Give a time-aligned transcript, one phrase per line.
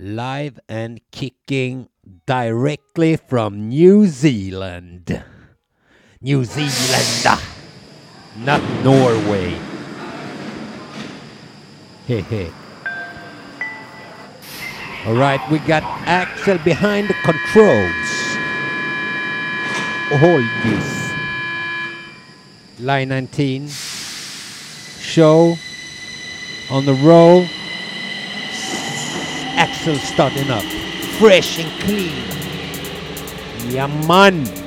[0.00, 1.86] live and kicking
[2.24, 5.22] directly from New Zealand.
[6.22, 7.42] New Zealand,
[8.38, 9.54] not Norway.
[12.08, 12.50] Hehe.
[15.04, 18.08] All right, we got Axel behind the controls.
[20.18, 21.12] Hold this.
[22.80, 23.68] Line 19.
[23.68, 25.56] Show
[26.70, 27.44] on the roll.
[29.80, 30.62] Axel starting up.
[31.18, 32.12] Fresh and clean.
[33.72, 34.59] Yeah, man.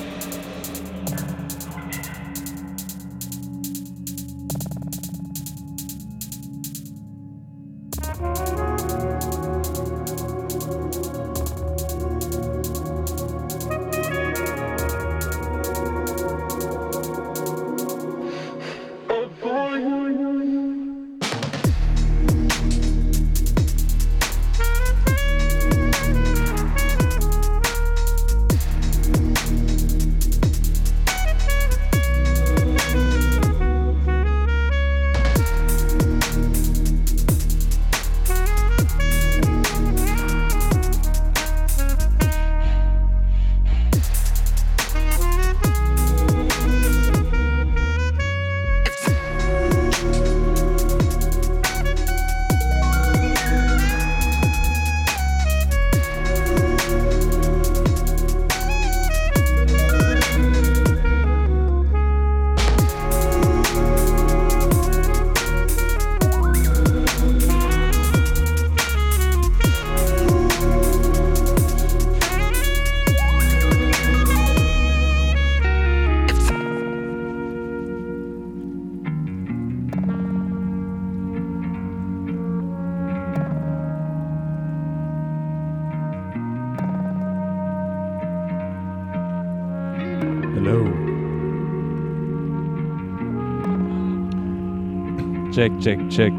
[95.64, 96.34] Check, check, check.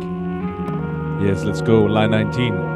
[1.23, 1.85] Yes, let's go.
[1.85, 2.74] Line 19.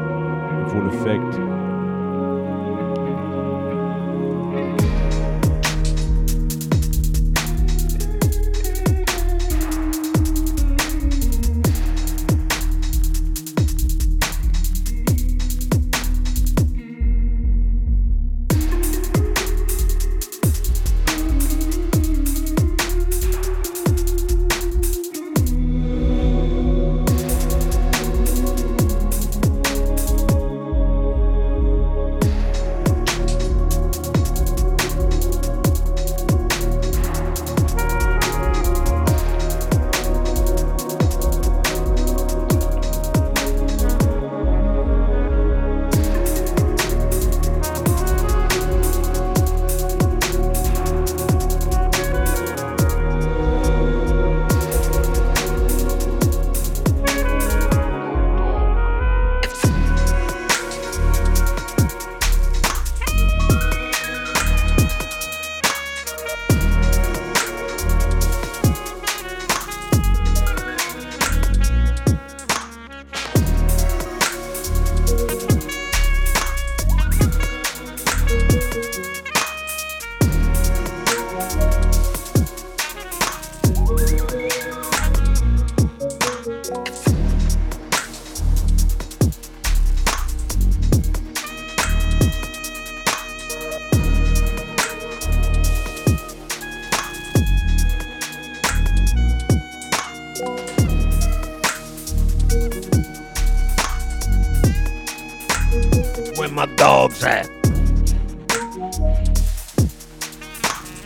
[106.79, 107.23] Where av dogs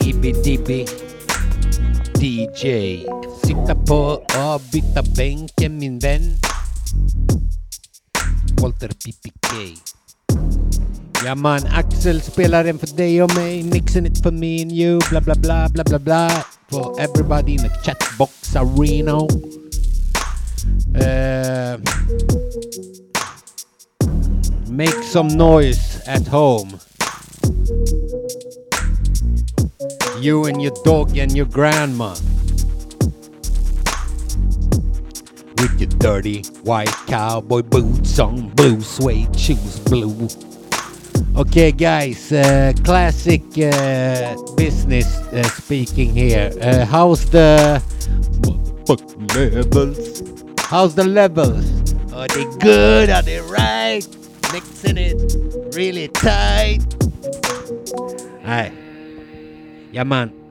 [0.06, 0.86] Ibi Ibbi-dibbi
[2.20, 3.06] DJ
[3.44, 6.22] Sitta på avbytarbänken min vän
[8.62, 9.78] Walter PPK
[11.26, 13.64] Ja man, Axel spelar den för dig och mig.
[13.64, 15.00] Mixing it for me and you.
[15.10, 16.30] Bla bla bla bla bla bla.
[16.70, 19.28] For everybody in the chatbox arena.
[20.96, 21.80] Uh,
[24.70, 26.80] Make some noise at home.
[30.20, 32.16] You and your dog and your grandma.
[35.58, 40.28] With your dirty white cowboy boots on, blue suede shoes, blue.
[41.36, 46.52] Okay, guys, uh, classic uh, business uh, speaking here.
[46.62, 47.82] Uh, how's the
[49.36, 50.24] levels?
[50.60, 51.94] How's the levels?
[52.14, 53.10] Are they good?
[53.10, 54.06] Are they right?
[54.54, 55.16] Mixing it
[55.76, 56.80] really tight.
[58.46, 58.72] Alright.
[59.92, 60.43] Yeah, man.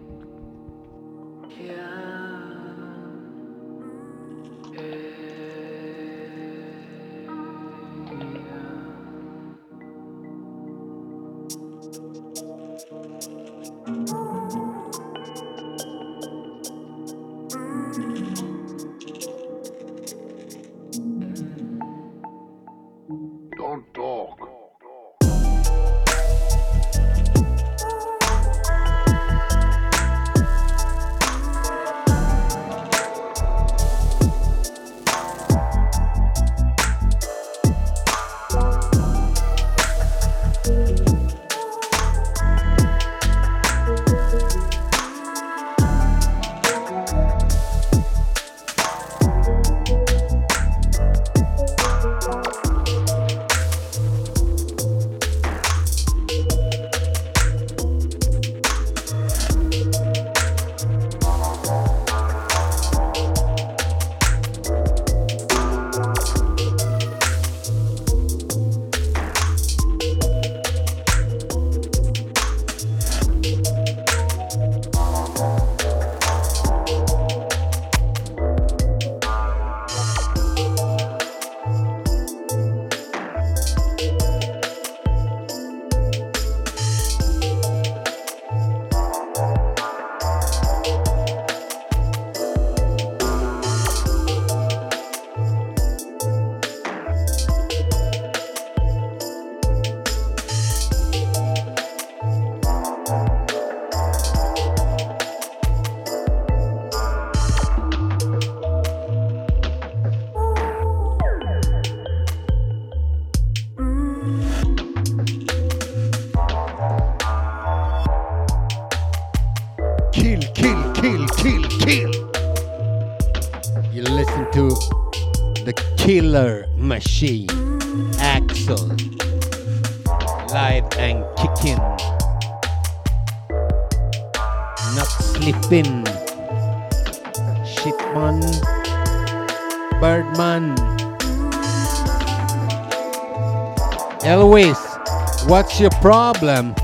[146.43, 146.75] Problem?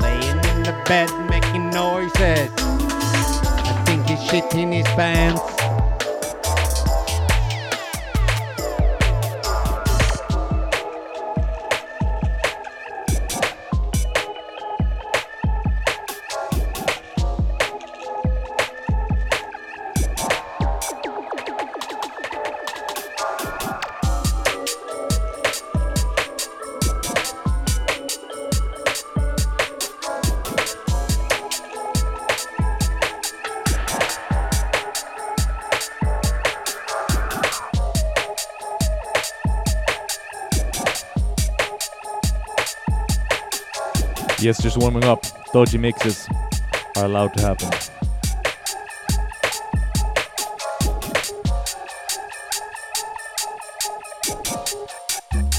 [0.00, 2.50] Laying in the bed making noises.
[2.56, 5.57] I think he's shitting his pants.
[44.48, 45.26] Yes, just warming up.
[45.52, 46.26] Dodgy mixes
[46.96, 47.68] are allowed to happen.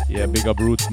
[0.09, 0.89] Yeah, big up Roots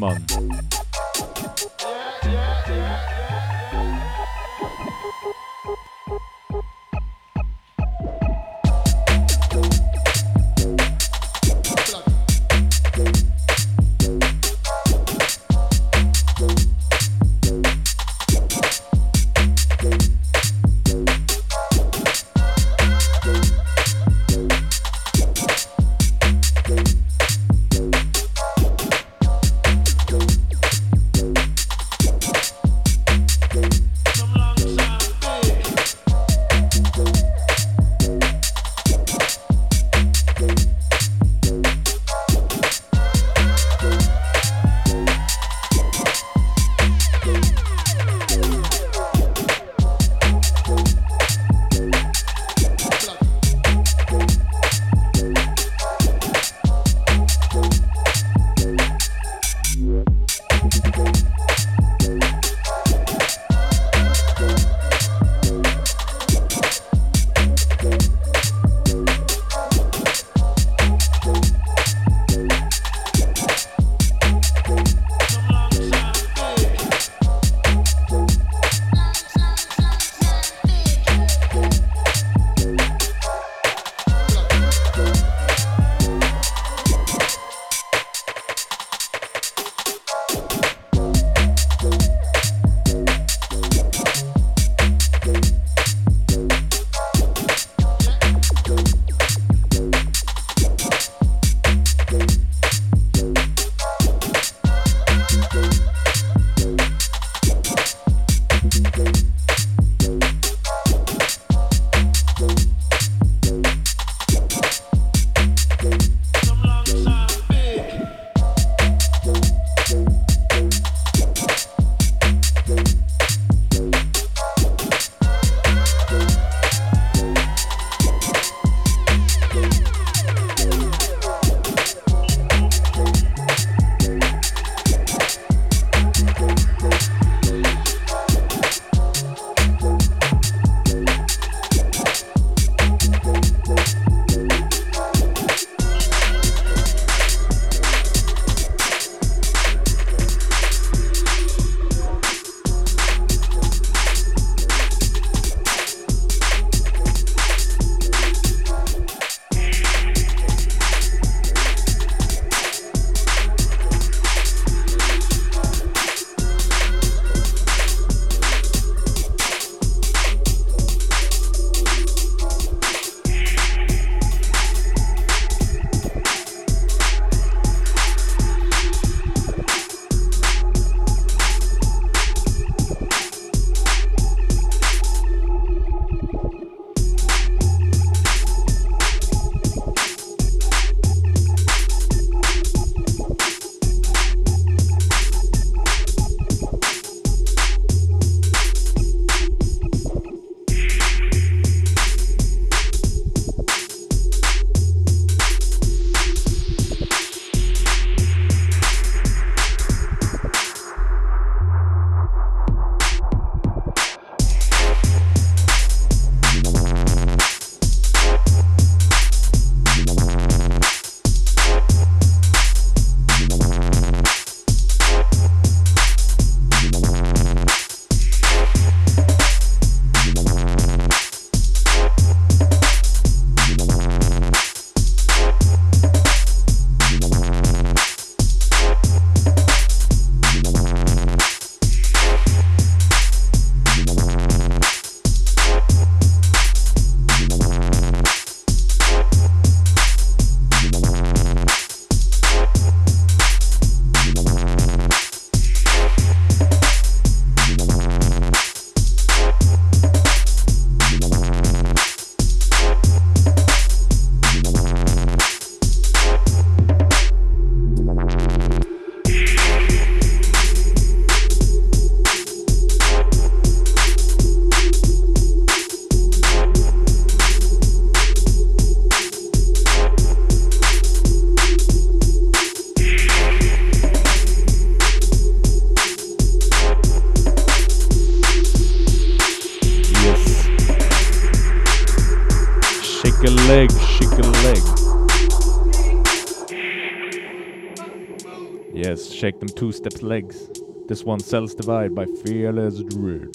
[299.97, 300.69] steps legs.
[301.09, 303.55] This one Cells Divide by Fearless Druid.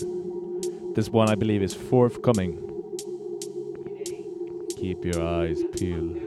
[0.96, 2.58] This one I believe is forthcoming.
[4.76, 6.21] Keep your eyes peeled.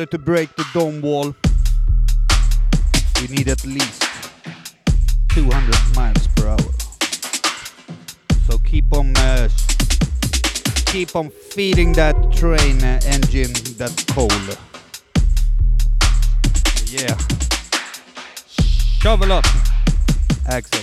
[0.00, 1.34] Order to break the dome wall,
[3.20, 4.02] we need at least
[5.28, 6.72] 200 miles per hour.
[8.48, 9.50] So keep on, uh,
[10.86, 14.30] keep on feeding that train uh, engine that coal.
[16.86, 17.14] Yeah.
[19.02, 19.44] Shovel up,
[20.48, 20.80] Axel.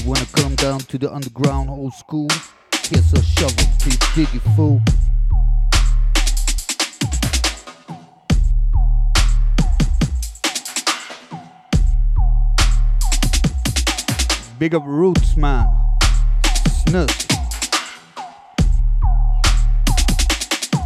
[0.00, 2.28] You wanna come down to the underground old school?
[2.84, 4.80] Here's a shovel, please dig you fool.
[14.60, 15.66] Big up roots, man.
[16.84, 17.26] Snus.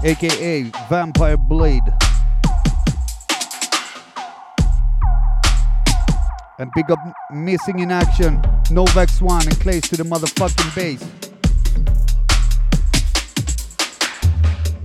[0.04, 1.82] AKA Vampire Blade.
[6.60, 7.00] And big up
[7.32, 8.40] Missing in Action,
[8.70, 11.02] Novak Swan, and Clays to the motherfucking base.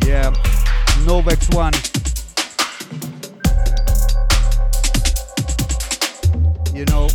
[0.08, 0.34] Yeah,
[1.06, 1.74] Novak Swan.
[6.74, 7.08] You know,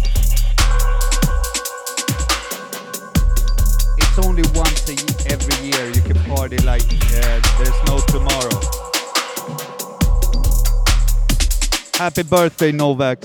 [4.37, 4.95] only once a
[5.31, 8.51] every year you can party like uh, there's no tomorrow.
[11.95, 13.23] Happy birthday, Novak.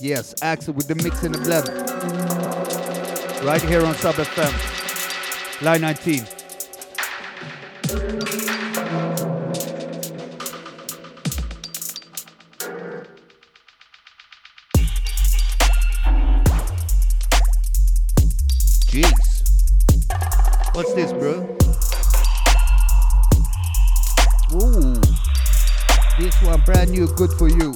[0.00, 1.68] Yes, Axel with the mix and the blend.
[3.44, 5.62] Right here on Sub FM.
[5.62, 6.41] Line 19.
[27.22, 27.71] Good for you.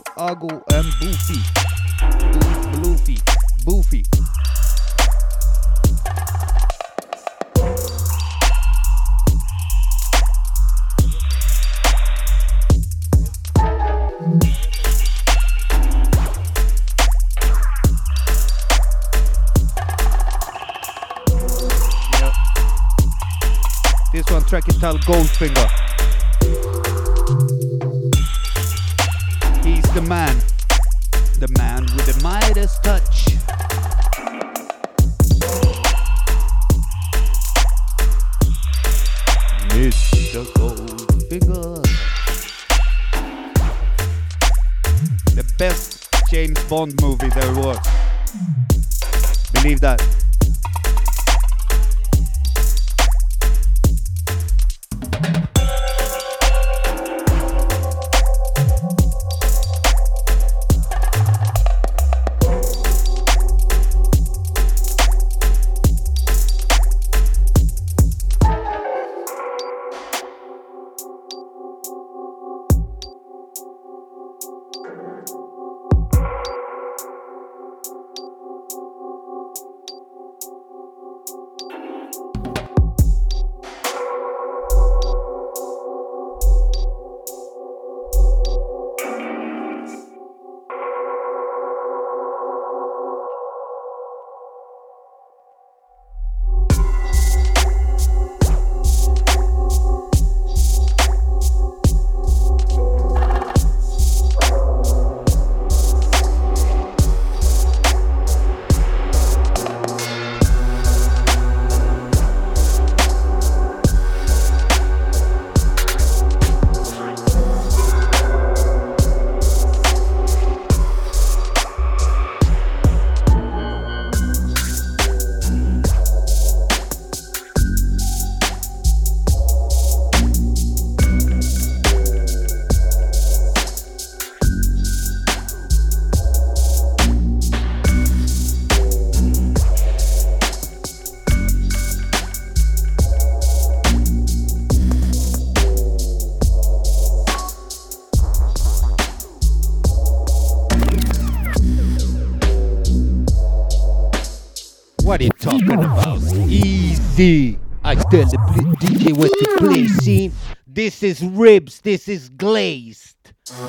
[157.18, 158.36] I tell the
[158.78, 159.86] DJ what to play.
[159.86, 160.30] See,
[160.66, 161.80] this is ribs.
[161.80, 163.16] This is glazed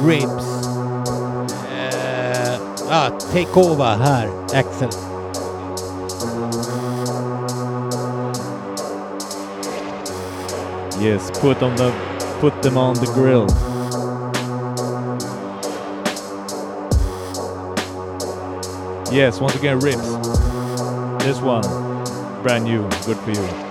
[0.01, 0.67] ribs.
[1.63, 4.89] Uh, ah, take over här, Axel.
[11.01, 11.93] Yes, put on the
[12.41, 13.47] put them on the grill.
[19.09, 20.17] Yes, once again ribs.
[21.23, 21.86] This one,
[22.41, 23.66] brand new, good for you.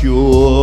[0.00, 0.57] What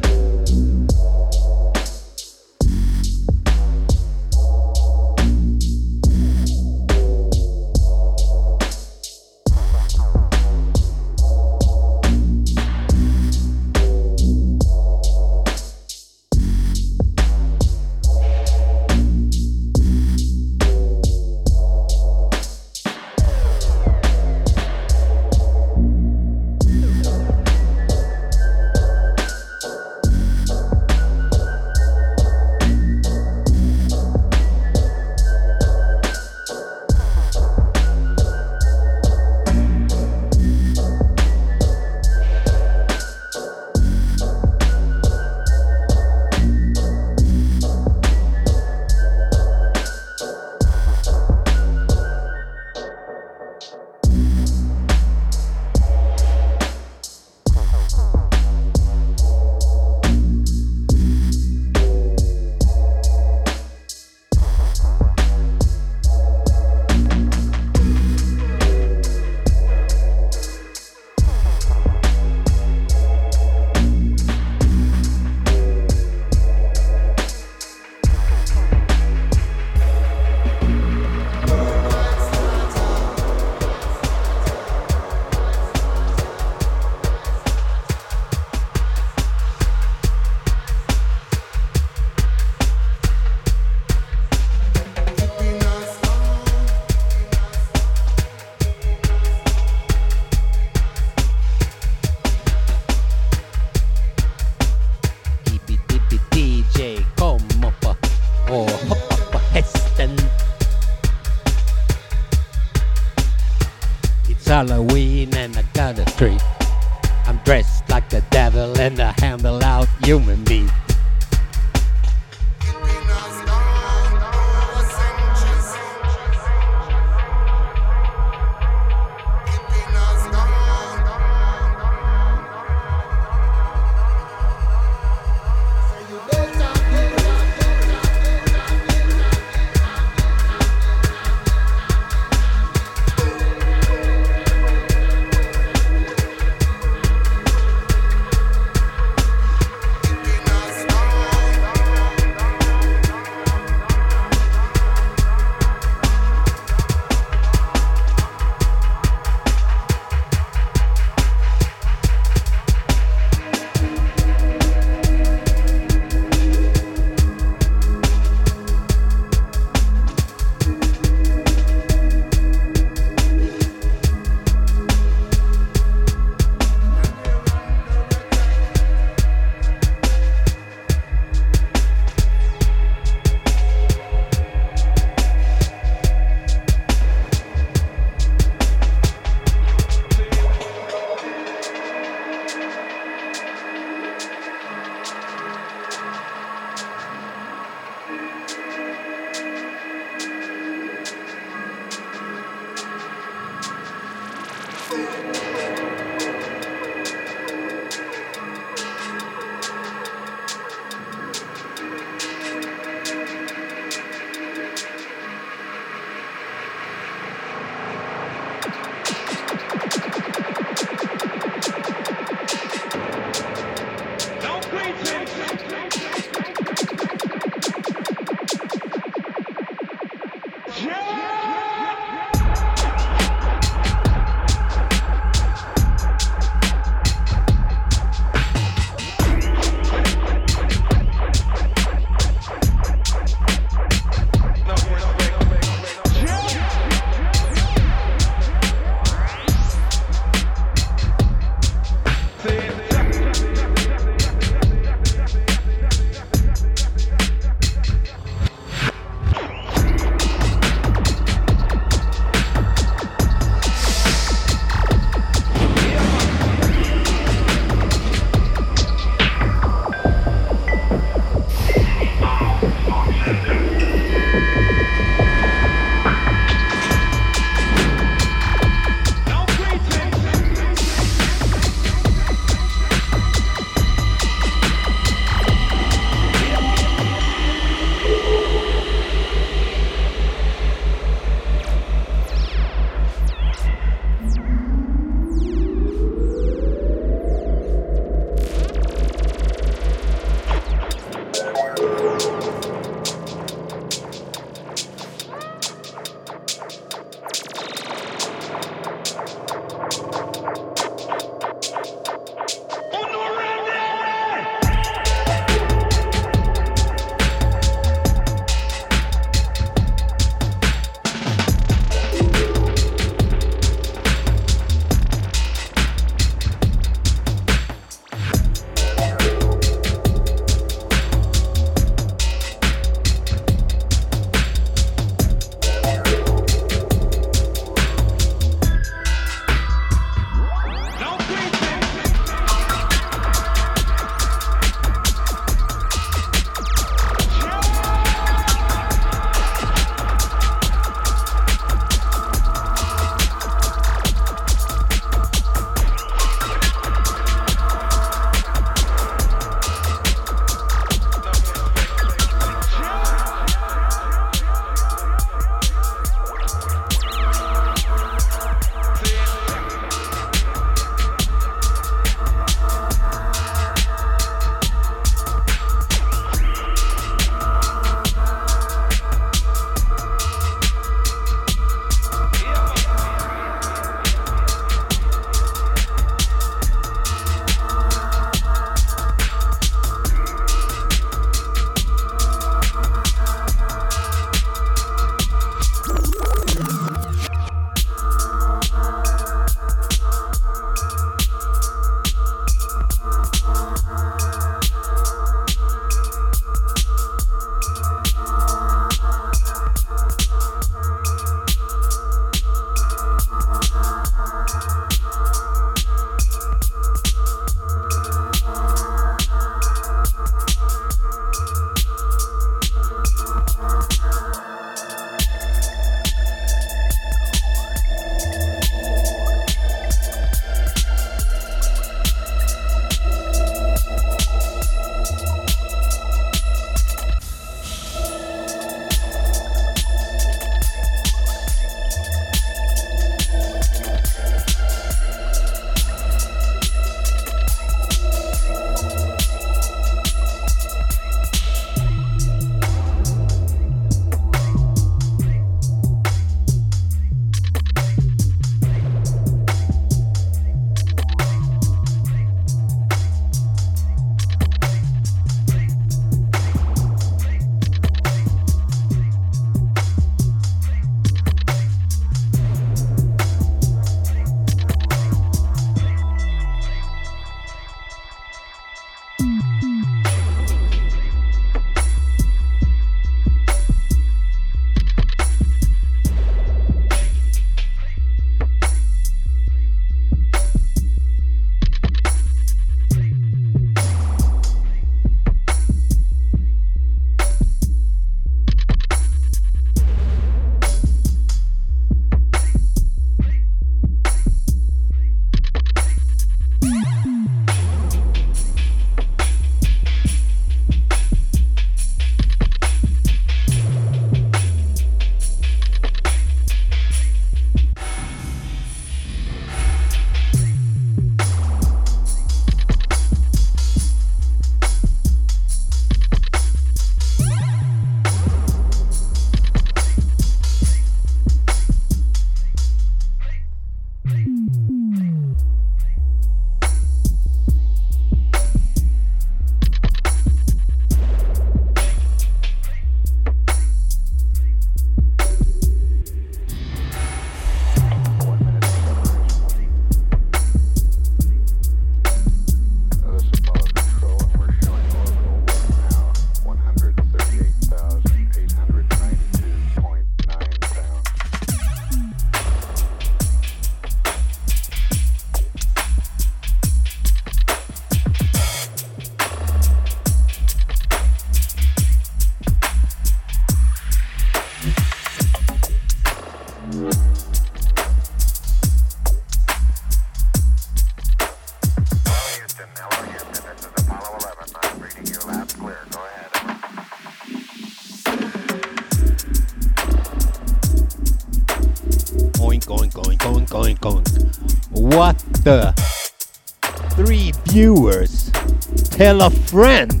[599.02, 600.00] Tell a friend.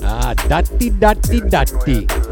[0.03, 2.26] Ah, dutty, dutty, dutty.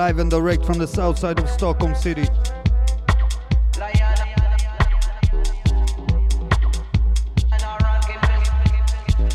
[0.00, 2.26] Live and direct from the south side of Stockholm City.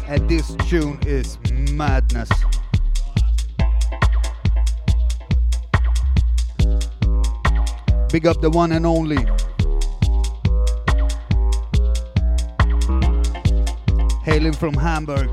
[0.08, 1.38] And this tune is
[1.72, 2.30] madness.
[8.12, 9.24] Big up the one and only.
[14.24, 15.30] Hailing from Hamburg.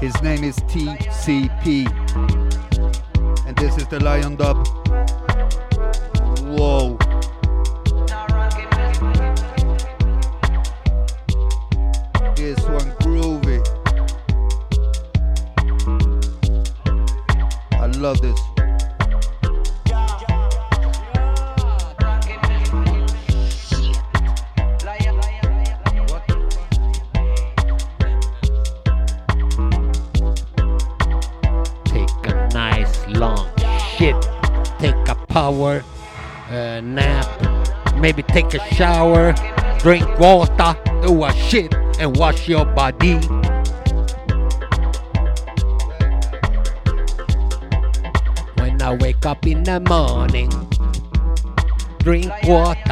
[0.00, 2.45] His name is TCP.
[3.56, 4.75] This is the Lion Dub.
[38.56, 39.34] A shower.
[39.78, 40.76] Drink water.
[41.02, 43.16] Do a shit and wash your body.
[48.56, 50.50] When I wake up in the morning,
[51.98, 52.85] drink water.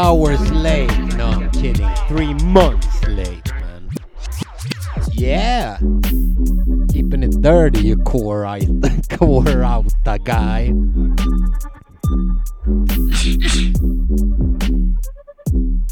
[0.00, 0.96] Hours late.
[1.14, 1.88] No, I'm kidding.
[2.08, 3.90] Three months late, man.
[5.12, 5.76] Yeah.
[6.88, 8.62] Keeping it dirty, you core out,
[9.10, 10.72] core out the guy.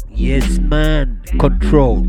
[0.09, 1.21] Yes, man.
[1.39, 2.07] Control.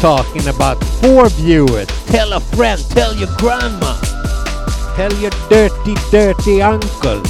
[0.00, 1.88] talking about four viewers.
[2.06, 4.00] Tell a friend, tell your grandma,
[4.94, 7.20] tell your dirty, dirty uncle.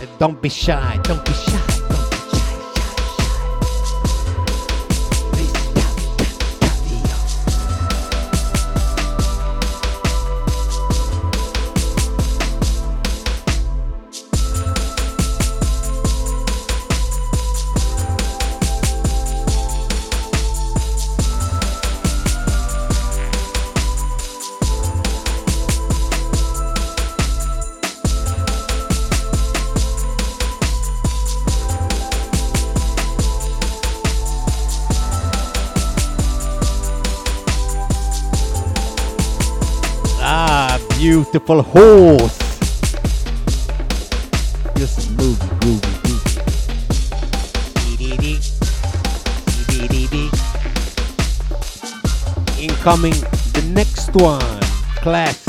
[0.00, 1.47] And don't be shy, don't be shy.
[41.48, 42.38] Faithful Horse.
[44.76, 45.40] Just move.
[52.60, 53.14] Incoming
[53.54, 54.60] the next one,
[55.00, 55.48] classic.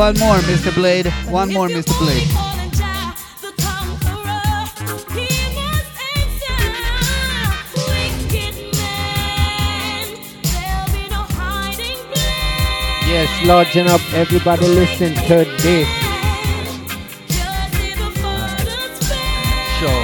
[0.00, 0.74] One more, Mr.
[0.74, 1.08] Blade.
[1.28, 1.92] One more, Mr.
[1.98, 2.26] Blade.
[13.06, 14.00] Yes, lodging up.
[14.14, 15.86] Everybody listen to this.
[19.78, 20.00] Show.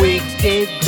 [0.00, 0.78] Wicked.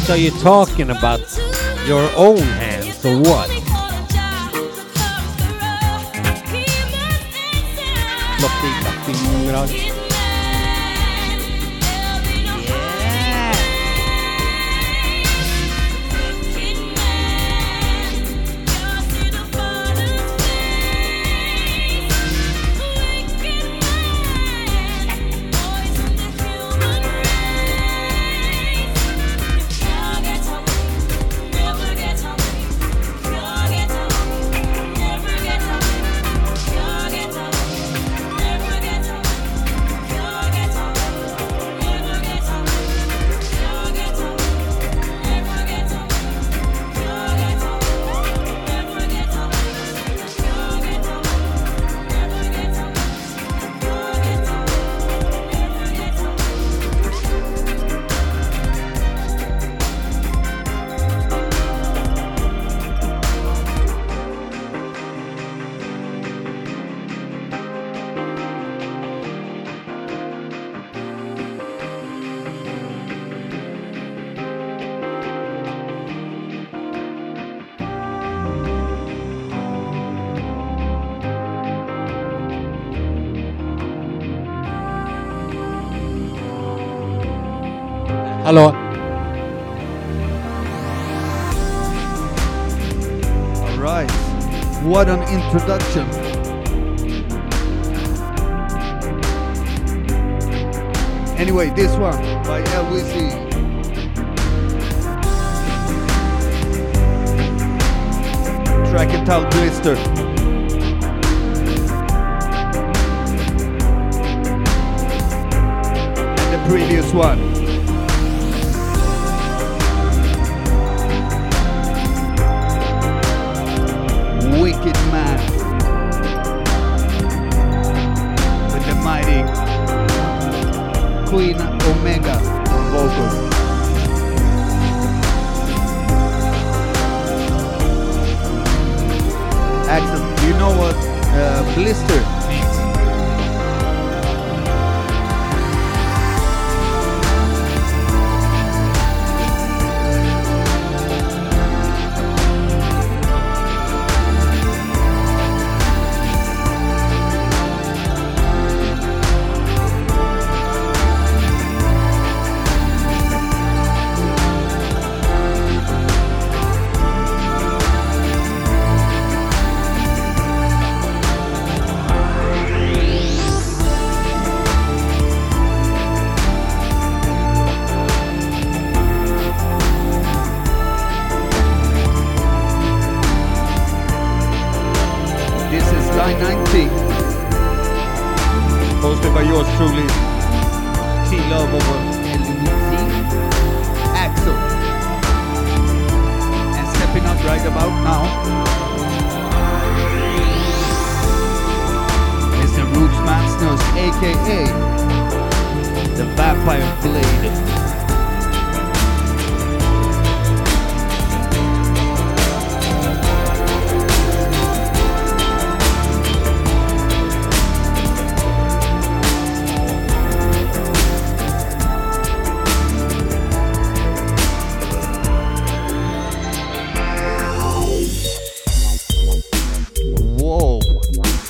[0.00, 1.20] So you're talking about
[1.86, 3.48] your own hands or what?
[9.04, 10.01] Fingrar.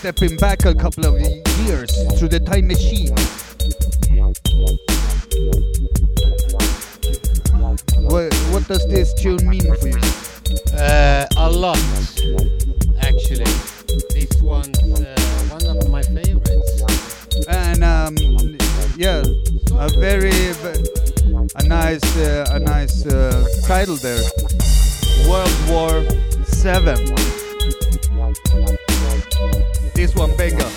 [0.02, 3.14] Stepping back a couple of years through the time machine.
[8.10, 10.00] What, what does this tune mean for you?
[10.76, 11.78] Uh, a lot,
[13.00, 13.46] actually.
[14.10, 15.16] This one's uh,
[15.54, 17.46] one of my favorites.
[17.46, 18.16] And um,
[18.96, 19.22] yeah,
[19.78, 20.32] a very
[21.54, 24.24] a nice uh, a nice uh, title there.
[25.28, 26.04] World War
[26.44, 27.41] Seven.
[30.22, 30.70] One, Benga.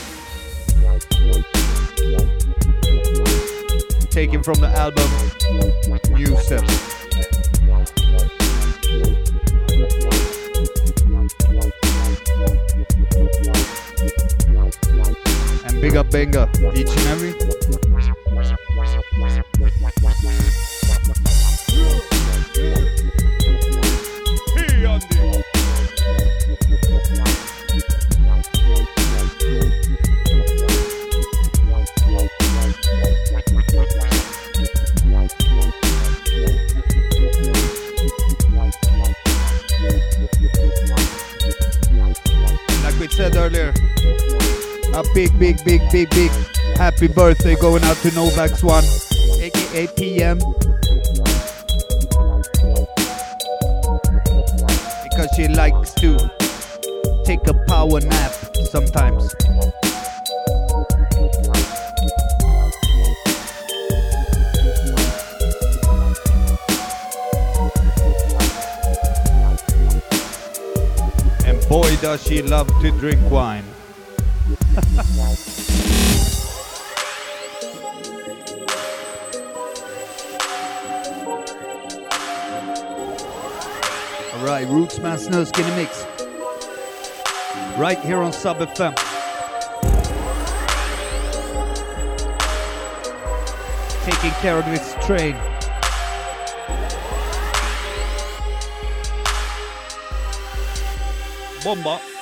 [4.09, 5.07] Taken from the album
[6.15, 6.95] New Steps.
[15.65, 17.64] And big up Benga, each and every.
[45.53, 46.31] Big, big, big, big,
[46.75, 48.83] happy birthday going out to Novax One,
[49.43, 50.39] aka PM.
[55.03, 56.17] Because she likes to
[57.25, 58.31] take a power nap
[58.71, 59.35] sometimes.
[71.45, 73.74] And boy, does she love to drink wine.
[84.55, 86.05] Right, Rootsman Snursk in mix.
[87.77, 88.95] Right here on Sub FM.
[94.05, 95.35] Taking care of this train.
[101.65, 102.14] Bomba.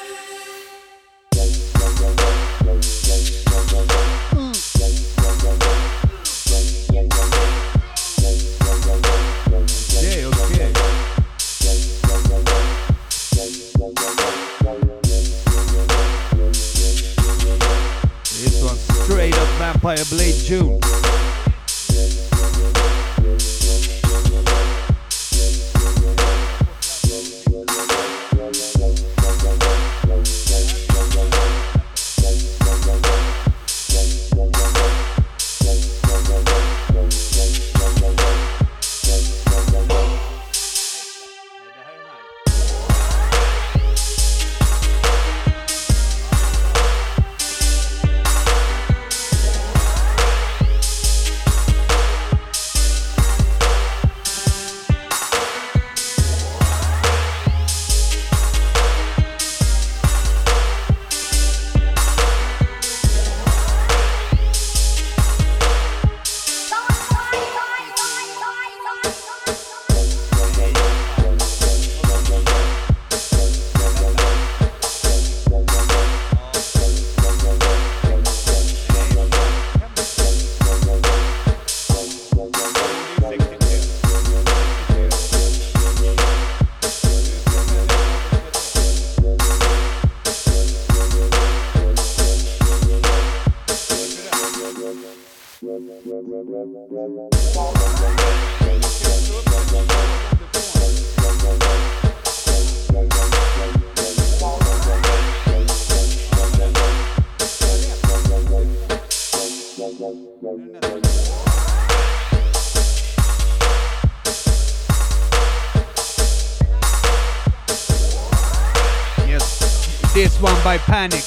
[121.03, 121.25] Panic.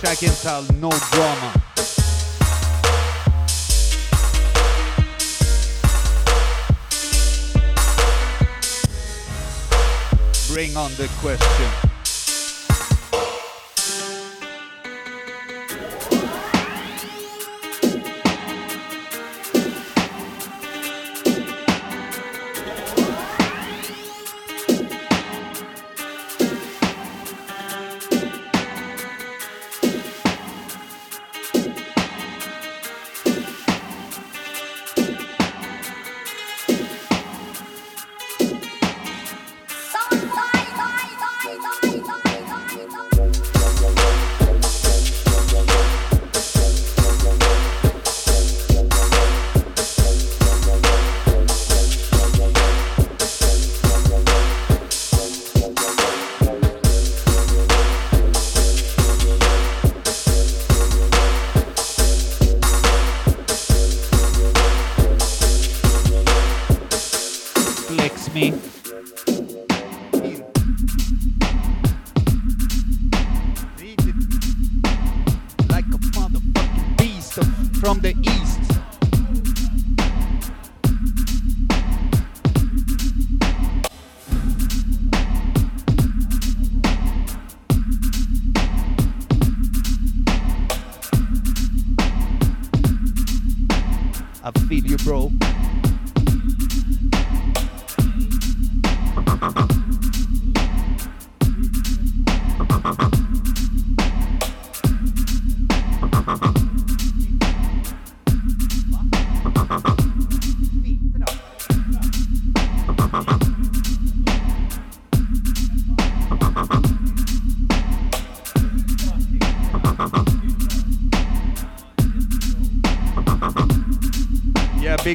[0.00, 1.52] Track entitled No Drama.
[10.48, 11.85] Bring on the question.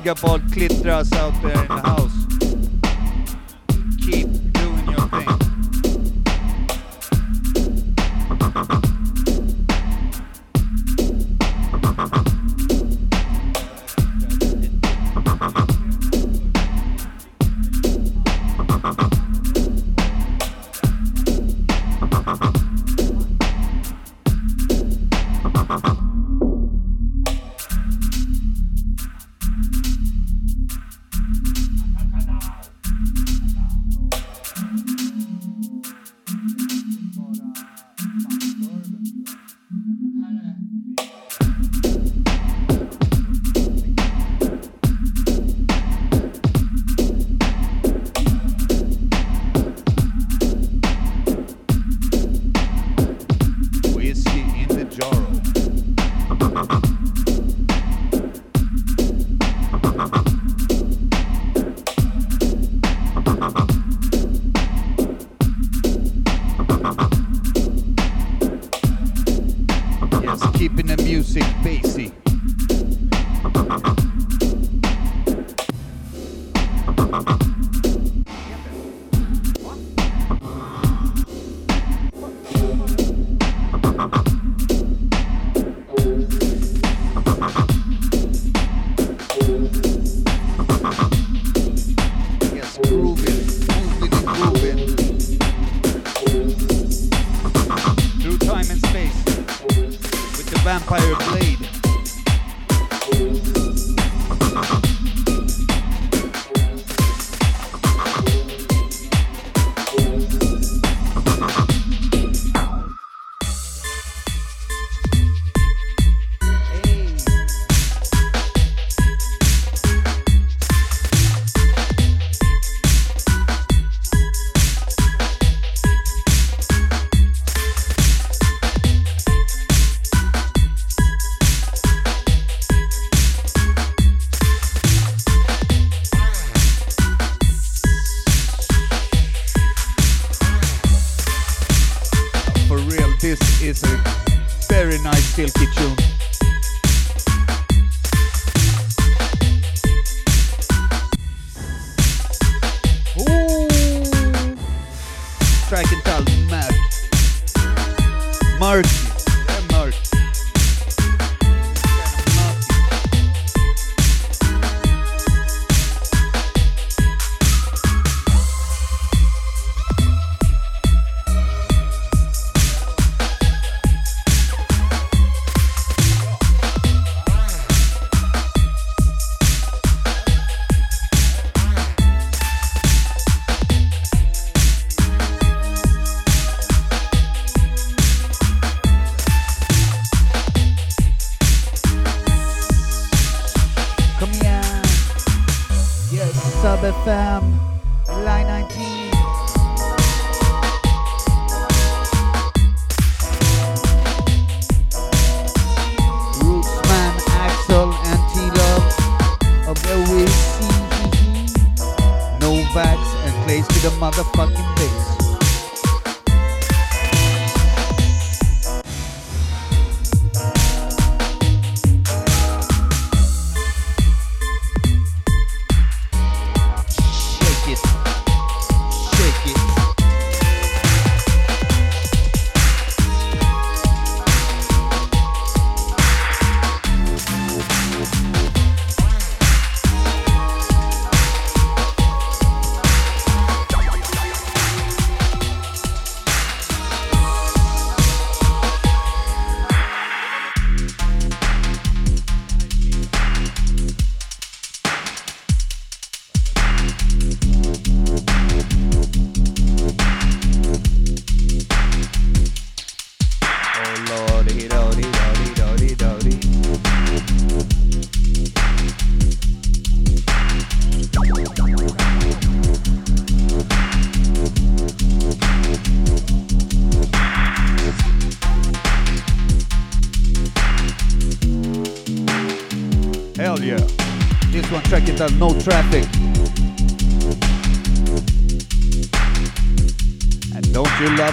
[0.01, 1.90] Big up all clitras out there in the
[71.97, 72.30] music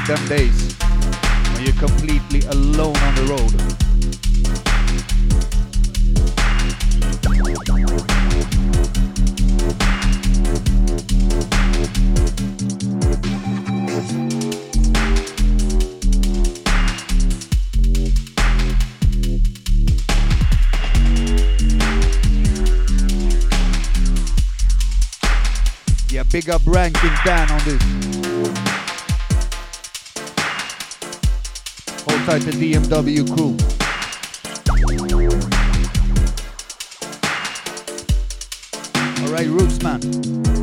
[0.08, 0.74] them days
[1.52, 3.52] when you're completely alone on the road.
[26.10, 28.17] Yeah, big up ranking Dan on this.
[32.28, 33.56] Tight the DMW crew.
[39.24, 40.57] All right, Roots man.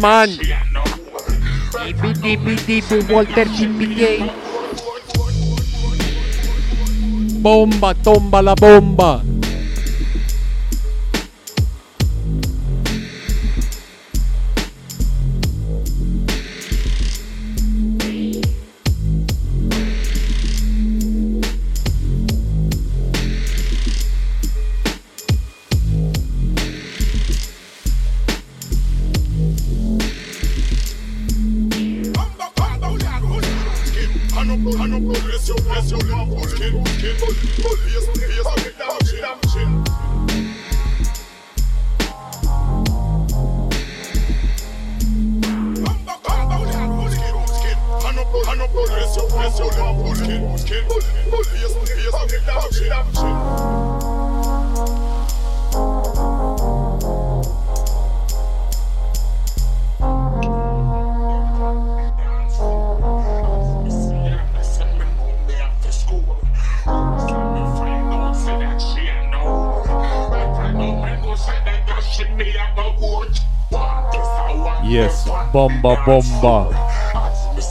[0.00, 0.30] Man!
[2.22, 2.56] Dibby
[3.12, 4.30] Walter Chippy
[7.40, 9.29] Bomba, tomba la bomba!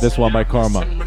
[0.02, 0.99] This one by Karma.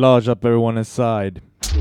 [0.00, 1.42] Lodge up everyone inside.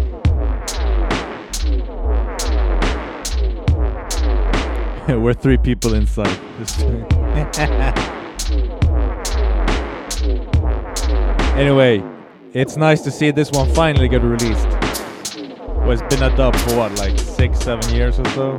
[5.08, 6.28] We're three people inside.
[11.56, 12.04] Anyway,
[12.54, 14.68] it's nice to see this one finally get released.
[15.80, 18.58] Well, it's been a dub for what, like six, seven years or so?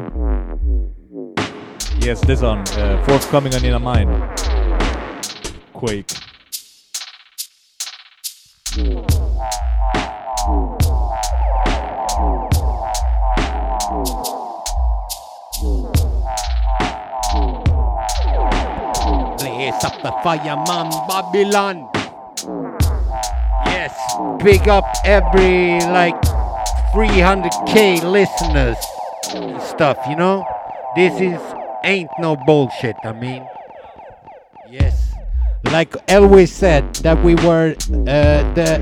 [1.99, 4.13] Yes, this one, uh, forthcoming on Innamind.
[5.73, 6.30] Quake.
[20.03, 21.89] The fireman Babylon.
[23.67, 23.95] Yes,
[24.43, 26.21] big up every like
[26.95, 28.77] 300k listeners
[29.63, 30.45] stuff, you know?
[30.97, 31.41] This is
[31.85, 33.47] ain't no bullshit, I mean.
[34.69, 35.13] Yes.
[35.65, 37.75] Like Elvis said that we were
[38.09, 38.79] uh, the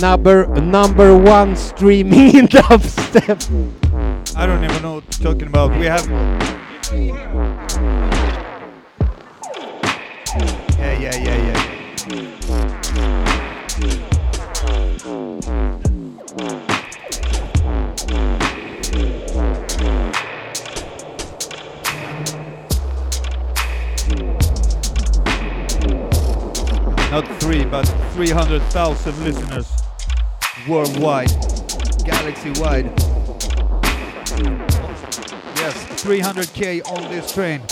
[0.00, 3.42] number number one streaming in dubstep.
[4.36, 5.70] I don't even know what you're talking about.
[5.78, 7.65] We have.
[15.06, 15.22] Not
[27.38, 27.84] three, but
[28.14, 29.70] 300,000 listeners
[30.68, 31.30] worldwide,
[32.04, 32.86] galaxy wide.
[35.54, 37.62] Yes, 300k on this train.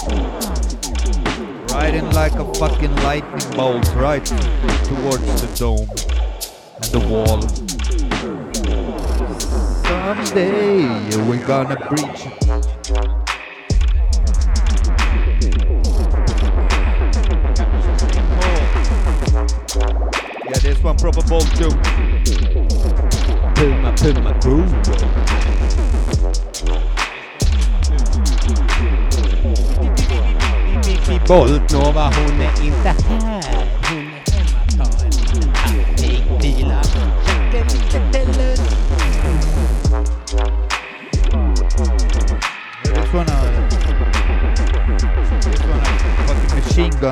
[1.75, 6.14] Riding like a fucking lightning bolt right towards the dome
[6.95, 7.41] the wall.
[9.83, 10.87] Someday
[11.27, 12.27] we're gonna breach.
[20.47, 21.71] Yeah, this one proper bolt too.
[23.57, 24.73] Puma, Puma, groove.
[31.27, 33.54] Bolt Nova, hon är inte här.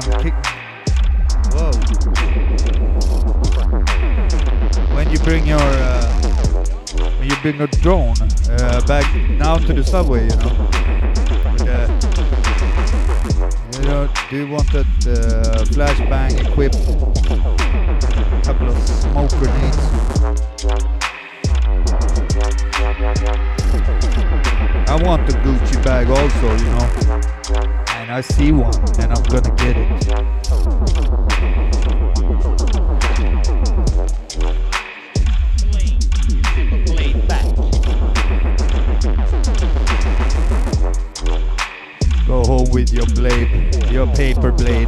[0.00, 0.34] Fucking kick.
[1.52, 1.70] Whoa.
[4.94, 6.12] When you bring your, uh,
[7.18, 8.14] when you bring your drone
[8.48, 9.04] uh, back
[9.38, 10.68] down to the subway, you know.
[11.62, 11.88] Uh,
[13.74, 16.76] you know, do you want that uh, flashbang equipped?
[18.44, 19.78] Couple of smoke grenades.
[24.88, 26.88] I want the Gucci bag also, you know.
[27.96, 29.21] And I see one, and I'm
[29.62, 30.02] gonna it.
[42.26, 44.81] Go home with your blade, your paper blade.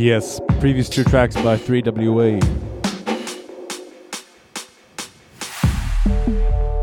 [0.00, 2.40] Yes, previous two tracks by 3WA.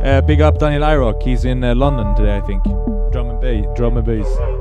[0.03, 1.23] Uh, big up Daniel Irock.
[1.23, 2.63] He's in uh, London today, I think.
[3.11, 3.65] Drum and bass.
[3.75, 4.56] Drum and bass.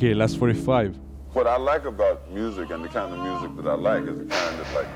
[0.00, 0.96] Okay, last 45.
[1.34, 4.24] What I like about music and the kind of music that I like is the
[4.24, 4.86] kind that like,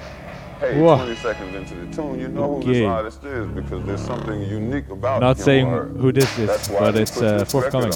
[0.60, 0.96] hey, Whoa.
[0.96, 2.72] 20 seconds into the tune, you know who Okay.
[2.72, 5.20] this artist is because there's something unique about it.
[5.20, 5.84] Not him or saying her.
[5.88, 7.92] who this is, but it's, put uh, this forthcoming.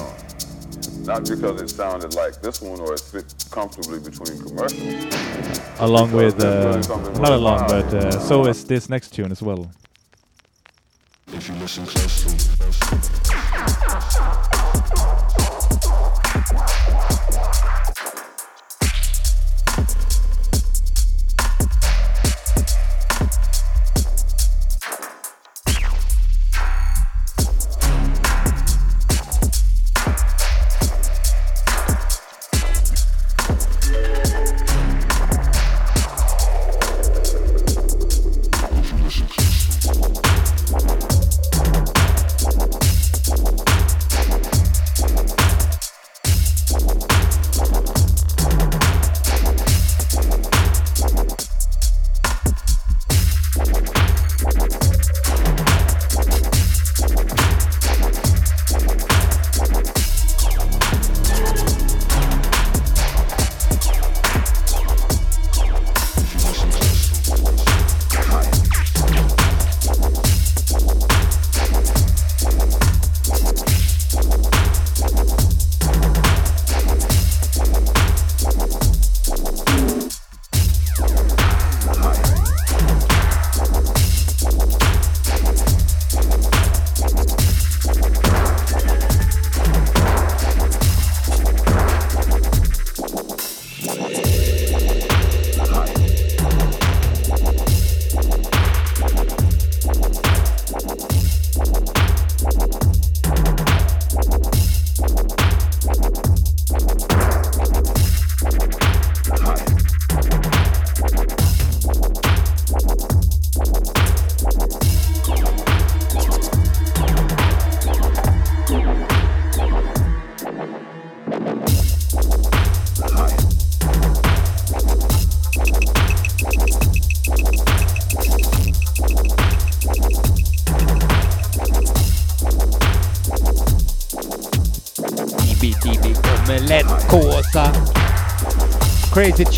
[1.07, 5.79] Not because it sounded like this one or it fit comfortably between commercials.
[5.79, 9.31] Along Because with, there's uh, really not along, but uh, so is this next tune
[9.31, 9.71] as well.
[11.33, 12.58] If you listen closely, closely.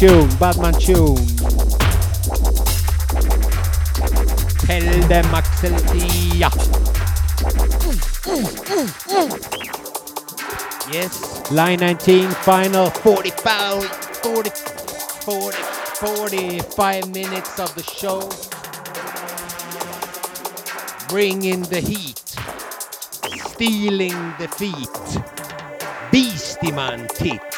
[0.01, 1.15] Tune, Batman tune.
[4.65, 6.49] Tell them Axel Dia.
[10.91, 13.83] Yes, line 19, final 45,
[14.23, 15.57] 40, 40,
[15.99, 18.27] 45 minutes of the show.
[21.09, 22.17] Bringing the heat,
[23.51, 25.21] stealing the feet.
[26.11, 27.50] Beastie Man tits.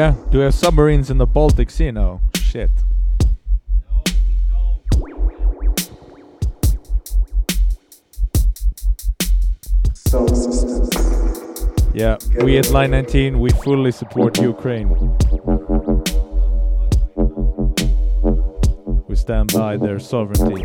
[0.00, 2.22] Yeah, do we have submarines in the Baltic Sea now?
[2.34, 2.70] Shit.
[11.92, 14.88] Yeah, we at Line 19, we fully support Ukraine.
[19.06, 20.64] We stand by their sovereignty.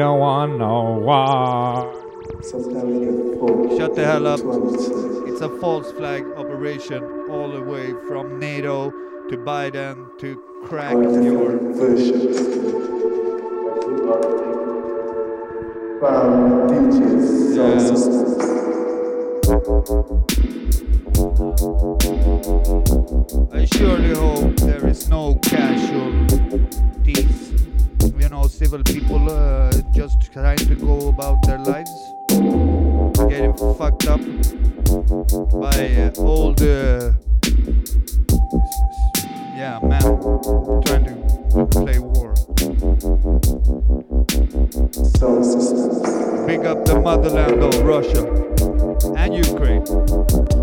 [0.00, 1.94] Don't want no war.
[2.42, 4.40] Sometimes we get full Shut the hell up.
[5.28, 8.90] It's a false flag operation all the way from NATO
[9.28, 11.58] to Biden to crack your.
[11.74, 12.38] versions.
[16.00, 17.80] From DJs, sound
[23.50, 23.52] Yeah.
[23.52, 27.49] I surely hope there is no casualties.
[28.00, 31.90] You know, civil people uh, just trying to go about their lives.
[33.28, 34.20] getting fucked up
[35.60, 36.62] by uh, old.
[36.62, 37.12] Uh,
[39.54, 40.02] yeah, man,
[40.86, 42.34] trying to play war.
[45.18, 45.40] So,
[46.46, 48.24] Big up the motherland of Russia
[49.16, 50.59] and Ukraine.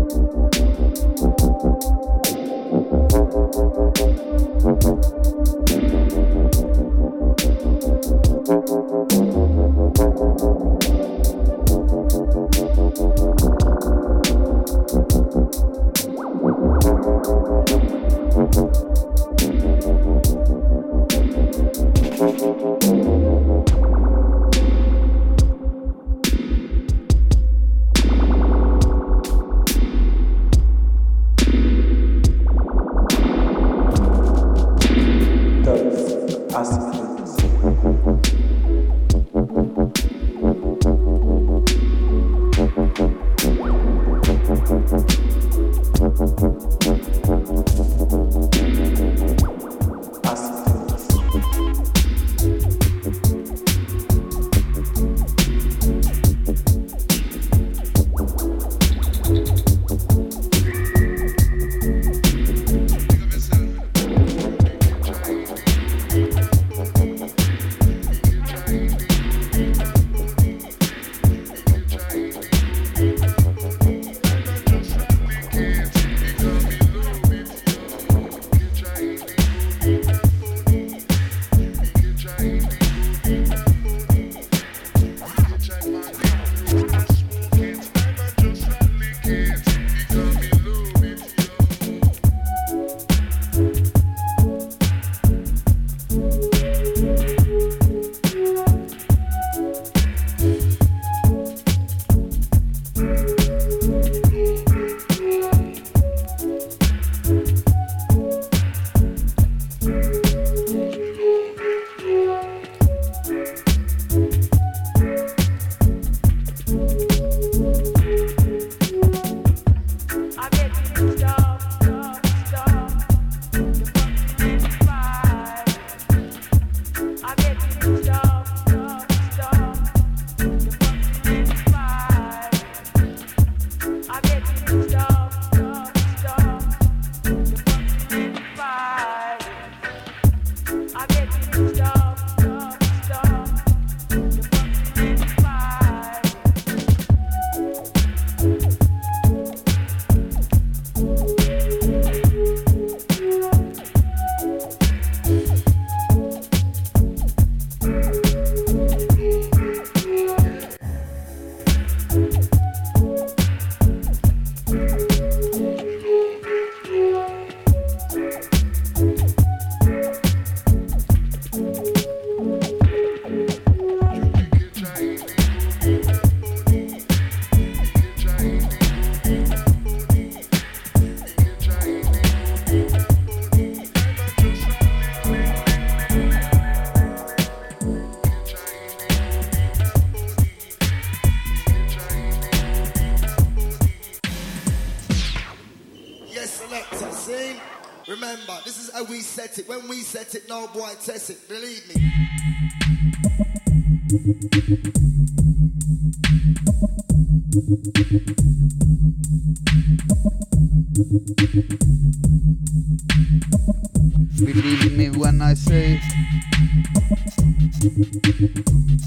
[214.38, 216.00] Believe me when I say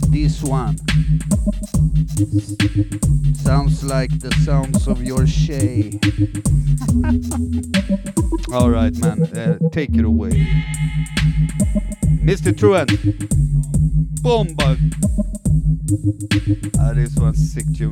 [0.09, 0.75] this one
[3.35, 5.97] sounds like the sounds of your Shay.
[8.53, 10.45] All right, man, uh, take it away,
[12.21, 12.51] Mr.
[12.57, 12.91] Truant.
[14.21, 14.77] Bomba.
[16.79, 17.91] Ah, this one's sick tune.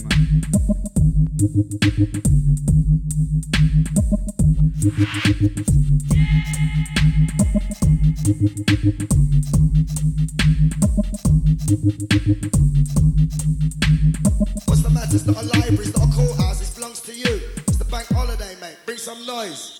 [14.66, 15.16] What's the matter?
[15.16, 17.42] It's not a library, it's not a courthouse, it belongs to you.
[17.68, 18.78] It's the bank holiday, mate.
[18.86, 19.80] Bring some noise.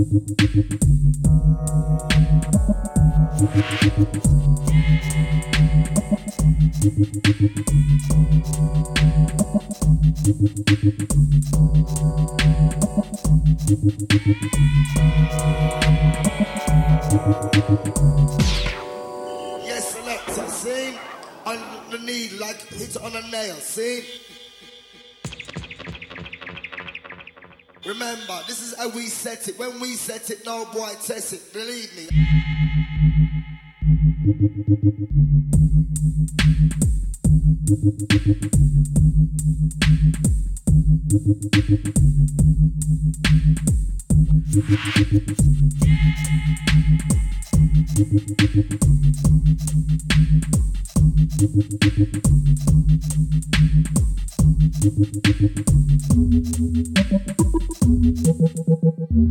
[0.00, 0.16] Yes,
[19.92, 20.96] selector, see?
[21.44, 21.58] On
[21.90, 24.29] the knee, like hit on a nail, see?
[27.86, 29.58] Remember, this is how we set it.
[29.58, 31.52] When we set it, no boy test it.
[31.52, 32.08] Believe me.
[59.10, 59.26] What's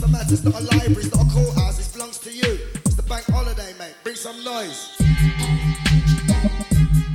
[0.00, 0.32] the matter?
[0.32, 2.58] It's not a library, it's not a courthouse, it belongs to you.
[2.84, 3.94] It's the bank holiday, mate.
[4.02, 4.90] Bring some noise.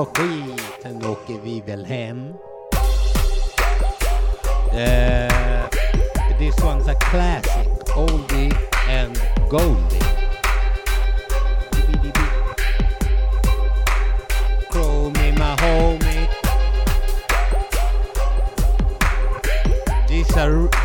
[0.00, 1.06] lövbiff och skit.
[1.06, 2.34] Åker vi väl hem.
[4.72, 5.68] Uh,
[6.38, 7.68] this one's a classic.
[7.96, 8.52] Oldie
[8.88, 9.20] and
[9.50, 10.00] goldie.
[14.70, 16.28] Chromie, my homie.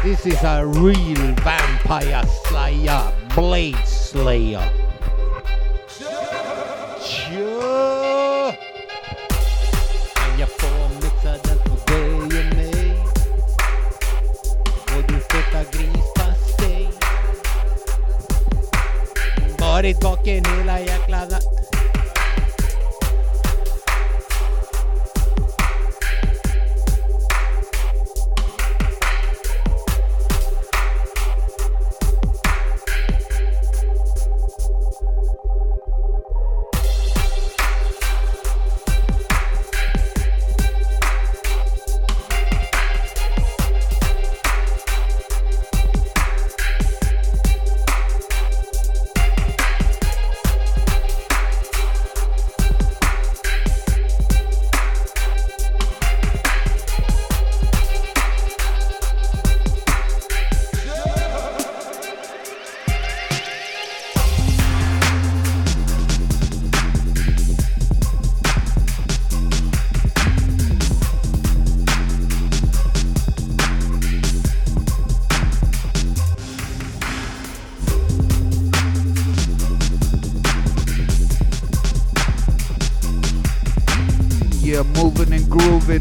[0.03, 4.85] This is a real vampire slayer, blade slayer.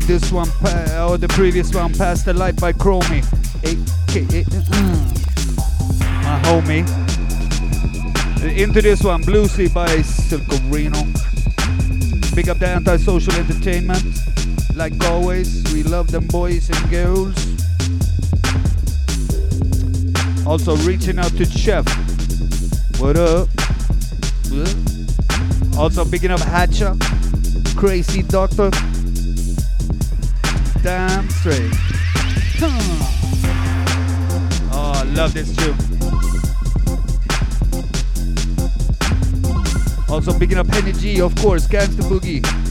[0.07, 3.25] This one, pa- or the previous one, Past the Light by Chromie.
[3.65, 5.15] AKA, mm,
[6.23, 6.85] my homie.
[8.59, 11.03] Into this one, Bluesy by Silcorino.
[12.35, 14.05] Big up the anti-social entertainment.
[14.77, 17.35] Like always, we love them boys and girls.
[20.47, 21.87] Also reaching out to Chef.
[23.01, 23.49] What up?
[25.79, 26.95] Also picking up Hatcher,
[27.75, 28.71] Crazy Doctor.
[30.85, 31.73] Damn straight.
[34.71, 35.75] Oh, I love this tune.
[40.11, 42.64] Also picking up Henny G, of course, Gangsta Boogie.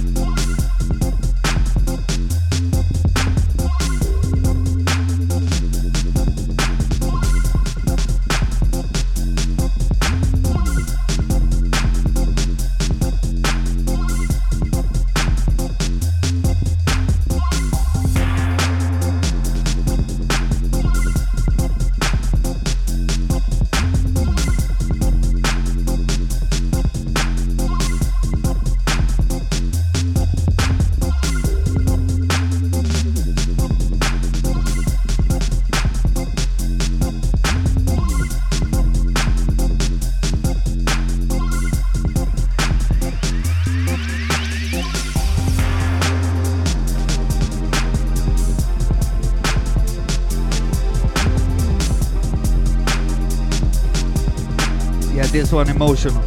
[55.53, 56.23] One emotional.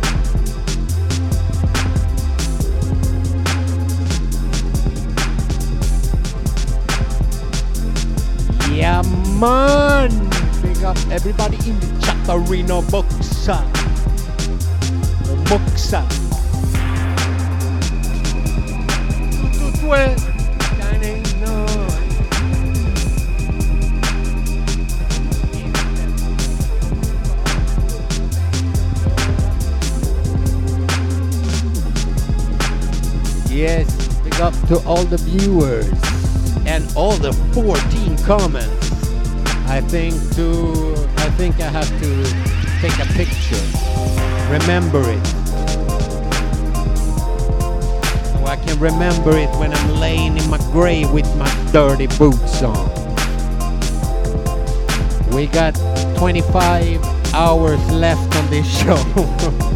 [8.73, 9.03] Yeah,
[9.41, 10.11] man!
[10.63, 13.59] Big up everybody in the Chatarino Boxa.
[15.47, 16.07] Boxa.
[19.41, 19.95] Tututue.
[19.95, 20.17] Eh?
[20.17, 20.26] Shining
[33.67, 35.91] Yes, big up to all the viewers
[36.67, 38.93] and all the 14 comments.
[39.67, 42.11] I think to I think I have to
[42.79, 43.65] take a picture.
[44.53, 45.27] Remember it.
[48.31, 52.63] So I can remember it when I'm laying in my grave with my dirty boots
[52.63, 52.87] on.
[55.35, 55.75] We got
[56.19, 59.76] 25 hours left on this show.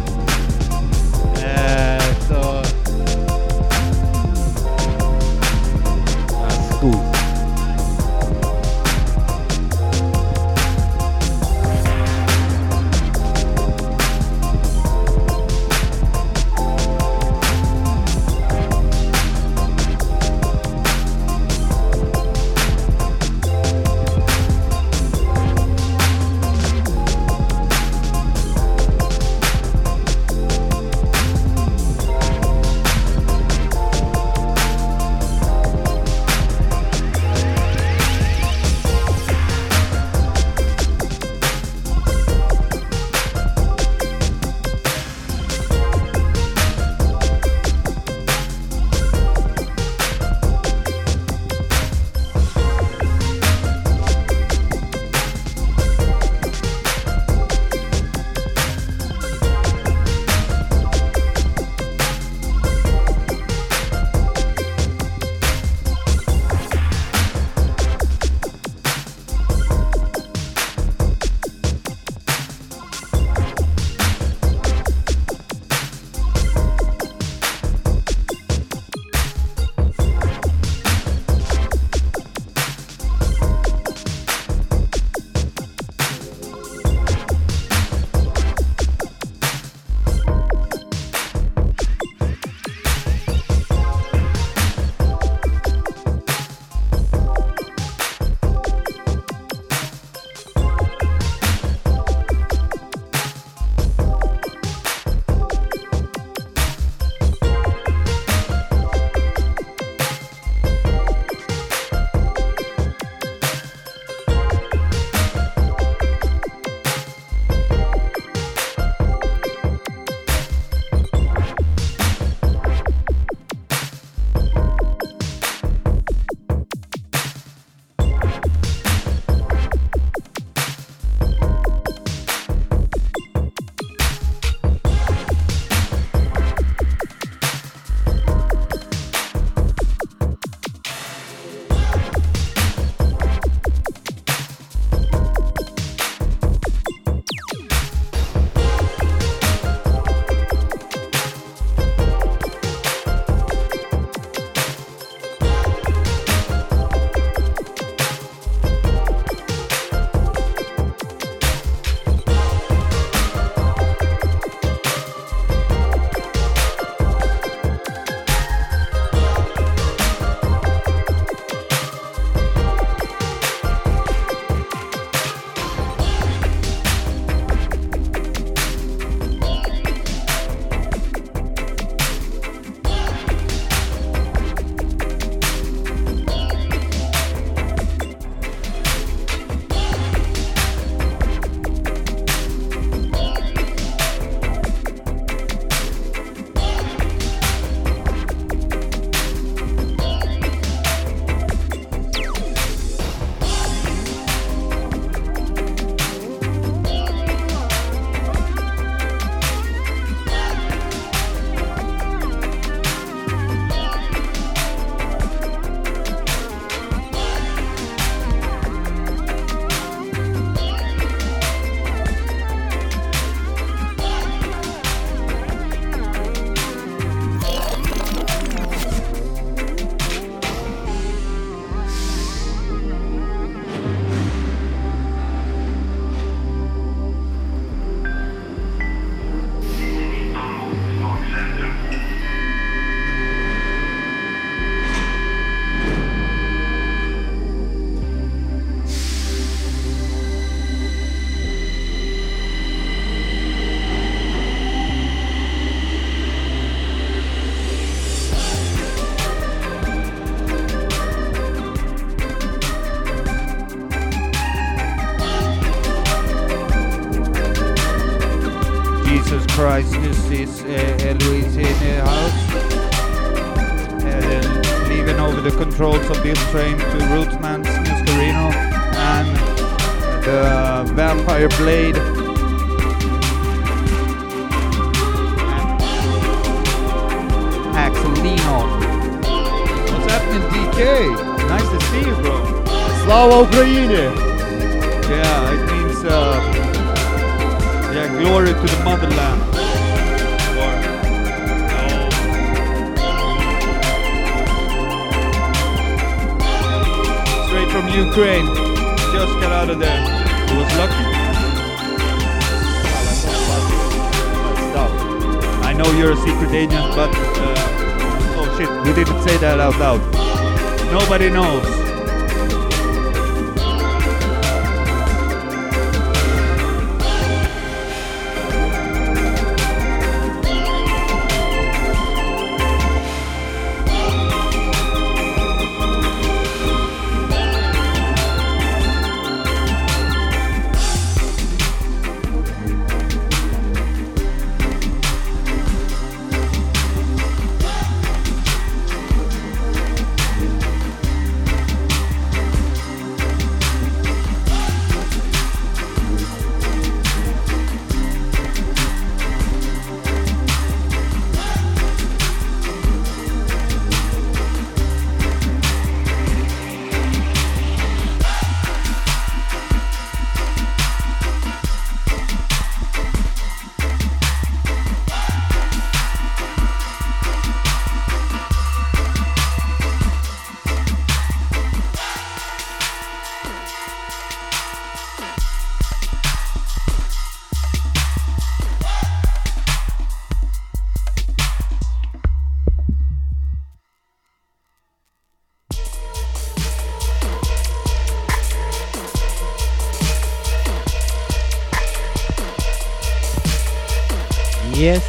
[404.73, 405.03] Yes,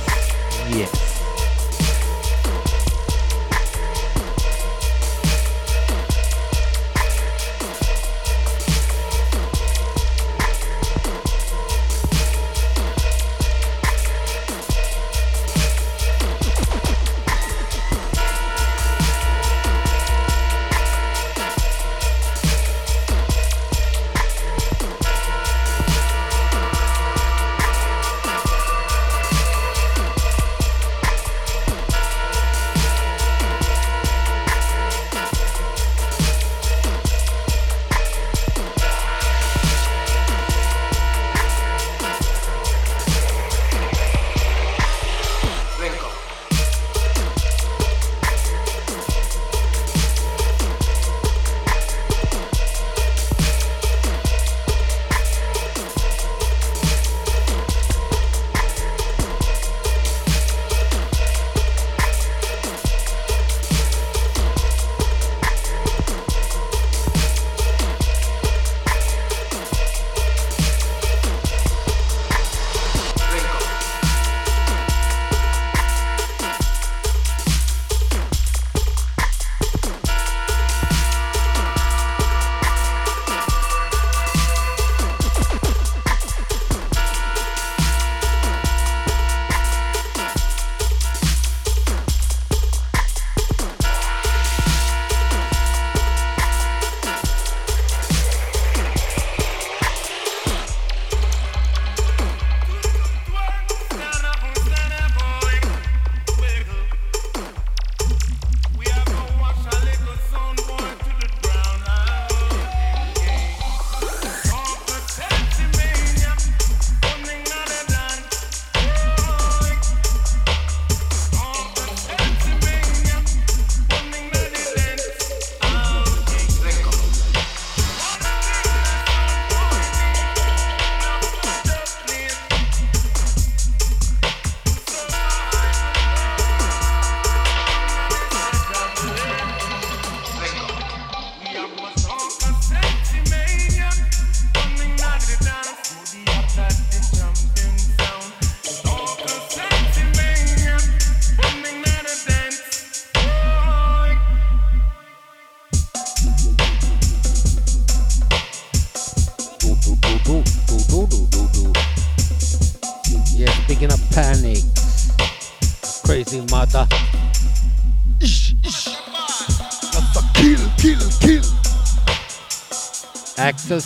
[0.74, 1.01] yes.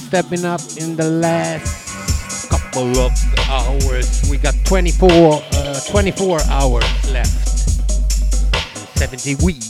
[0.06, 3.10] Stepping up in the last couple of
[3.50, 4.22] hours.
[4.30, 7.58] We got 24, uh, 24 hours left.
[8.96, 9.65] 70 weeks.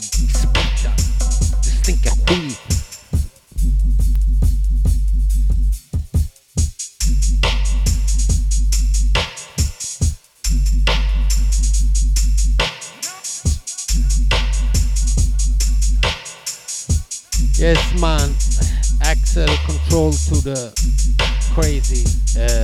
[20.47, 20.71] The
[21.53, 22.07] crazy
[22.39, 22.56] uh,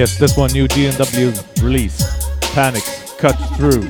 [0.00, 2.00] Yes, this one new DNW release.
[2.54, 3.82] Panics cut through.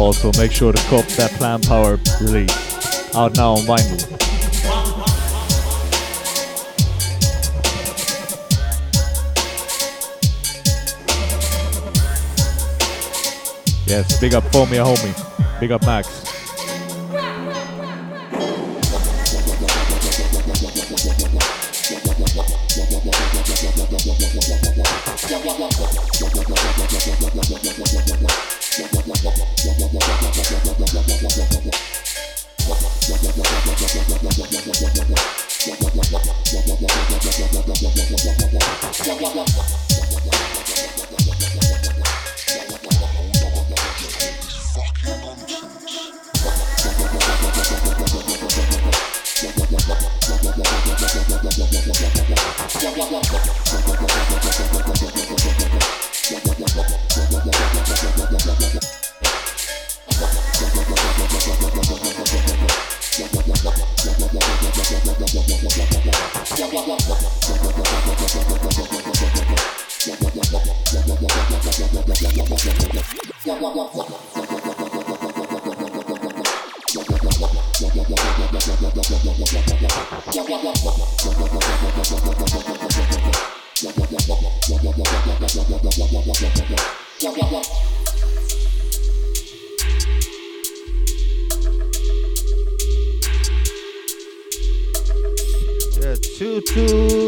[0.00, 3.12] Also, make sure to cop that Plan Power release.
[3.16, 3.98] Out now on vinyl.
[13.88, 15.29] Yes, big up for me, homie.
[15.60, 16.29] Big up Max.
[96.40, 97.19] two two.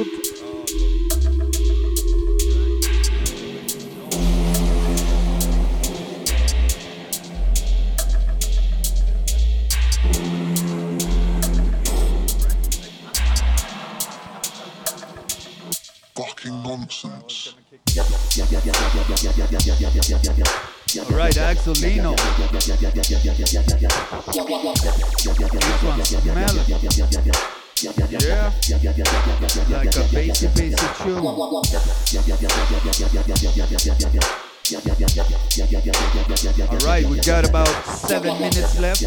[37.26, 39.02] Got about seven minutes left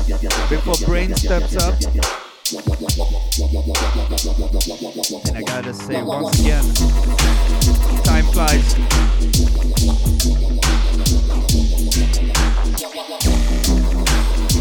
[0.50, 1.74] before Brain steps up.
[5.28, 6.64] And I gotta say once again,
[8.04, 8.74] time flies.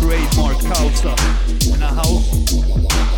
[0.01, 1.15] Trademark Causa
[1.75, 3.14] in a house.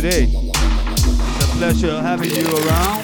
[0.00, 0.24] Today.
[0.24, 2.99] It's a pleasure having you around.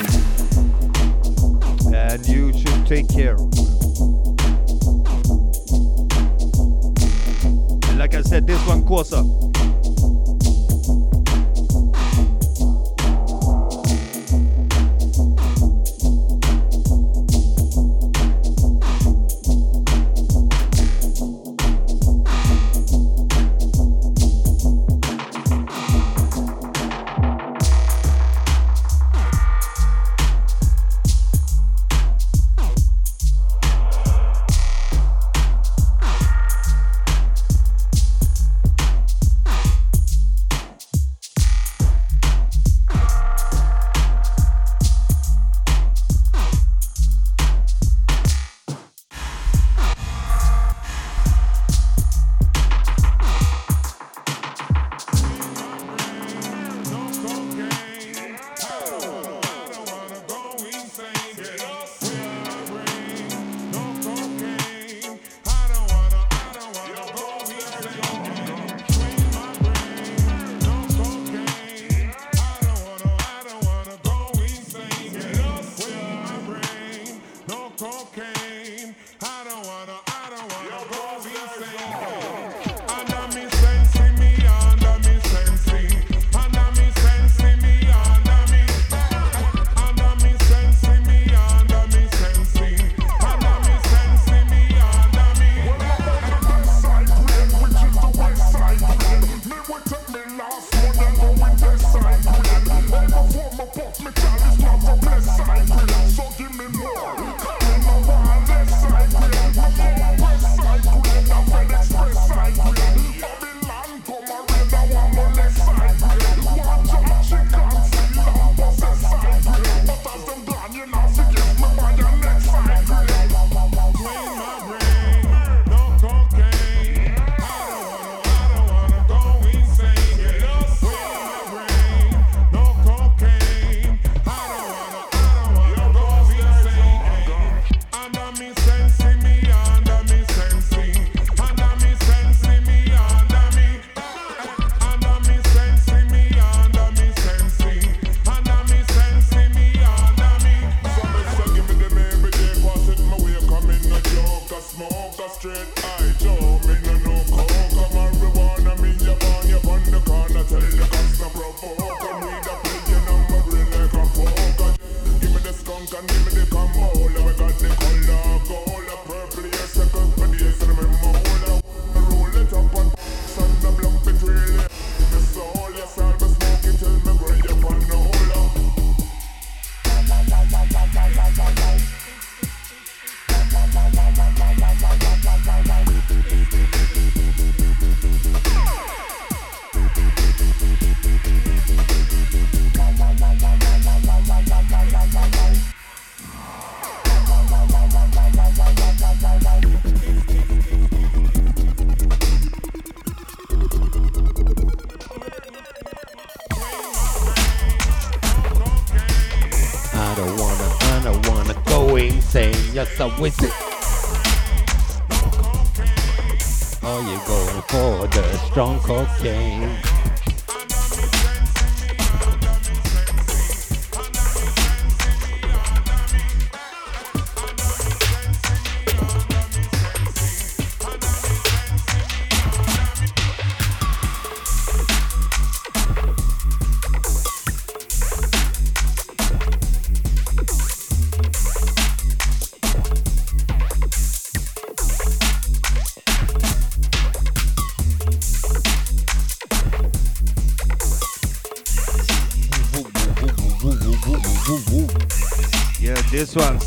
[213.19, 213.56] A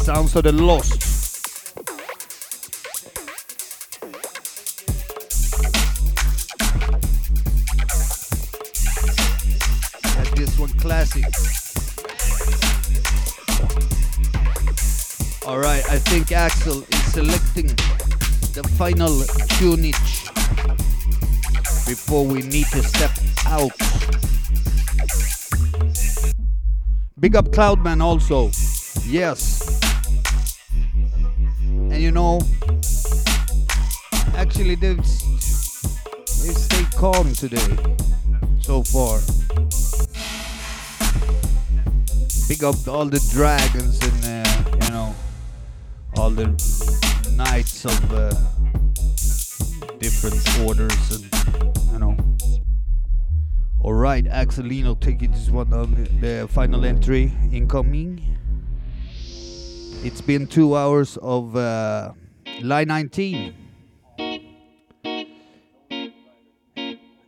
[0.09, 1.75] Of the Lost.
[10.03, 11.25] Yeah, this one, classic.
[15.45, 19.09] Alright, I think Axel is selecting the final
[19.59, 20.25] tunage
[21.85, 23.11] before we need to step
[23.45, 23.71] out.
[27.19, 28.49] Big up Cloudman also.
[29.07, 29.58] Yes.
[32.19, 32.41] Know,
[34.35, 37.77] actually they've, they've stayed calm today
[38.59, 39.19] so far.
[42.49, 45.15] Pick up all the dragons and uh, you know
[46.17, 46.47] all the
[47.37, 48.31] knights of uh,
[49.99, 51.23] different orders and
[51.93, 52.17] you know.
[53.79, 58.28] All right, Axelino, take this one on the final entry incoming.
[60.01, 62.13] It's been two hours of uh,
[62.61, 63.53] line 19.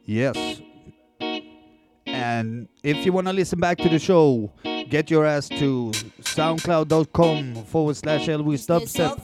[0.06, 0.62] Yes.
[2.08, 4.52] And if you want to listen back to the show,
[4.90, 5.92] get your ass to
[6.22, 9.20] soundcloud.com forward slash L-Wiz Dubstep.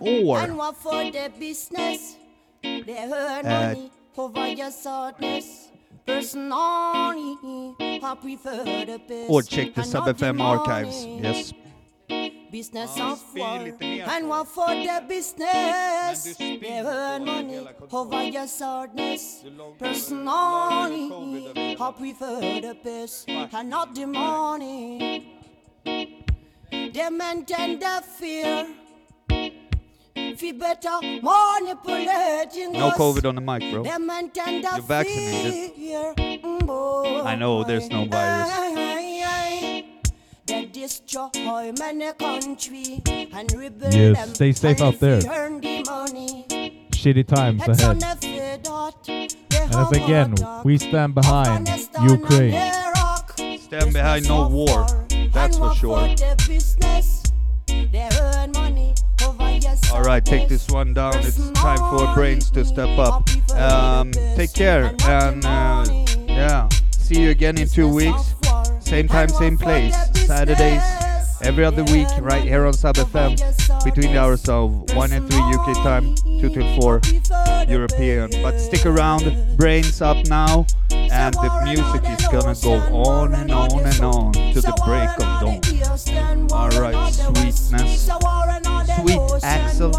[0.00, 2.16] Or and what for the business
[2.62, 5.68] they earn Uh, money over your sadness
[6.06, 6.50] personally
[7.80, 11.04] I prefer the best or check the and Sub FM archives.
[11.04, 11.52] Yes.
[12.50, 19.44] Business of war and what for the business they earn money over your sadness
[19.78, 21.06] personally
[21.80, 25.32] I prefer the best and not the money
[25.84, 28.66] they maintain the fear
[30.36, 32.90] Fi better manipulating No.
[32.90, 33.82] COVID on the mic, bro.
[33.84, 35.72] Them maintain the You're vaccinated.
[35.72, 36.14] fear.
[36.16, 37.24] Mm.
[37.26, 38.50] I know there's no virus.
[40.86, 41.30] Aye, aye.
[41.32, 43.02] Destroy many country
[43.32, 44.34] and rebuild Yes, them.
[44.34, 45.20] stay safe and out there.
[45.20, 46.86] the money.
[46.92, 48.00] Shitty times It's ahead.
[48.00, 49.28] the fear that they
[49.60, 50.34] And as again,
[50.64, 51.68] we stand behind
[52.08, 52.54] Ukraine.
[52.54, 54.86] and Stand behind no war.
[55.32, 55.98] That's for sure.
[56.08, 57.22] For the business,
[57.66, 58.94] they earn money
[59.26, 61.16] over your All right, take this one down.
[61.18, 63.28] It's time for brains to step up.
[63.54, 65.84] Um, take care, and uh,
[66.28, 68.34] yeah, see you again in two weeks.
[68.80, 69.96] Same time, same place.
[70.26, 70.82] Saturdays,
[71.42, 73.36] every other week, right here on Sub FM,
[73.84, 77.00] between the hours of 1 and 3 UK time, 2 till 4
[77.68, 78.30] European.
[78.42, 83.86] But stick around, brains up now, and the music is gonna go on and on
[83.86, 85.60] and on to the break of dawn.
[86.50, 88.10] All right, sweetness,
[88.96, 89.92] sweet Axel.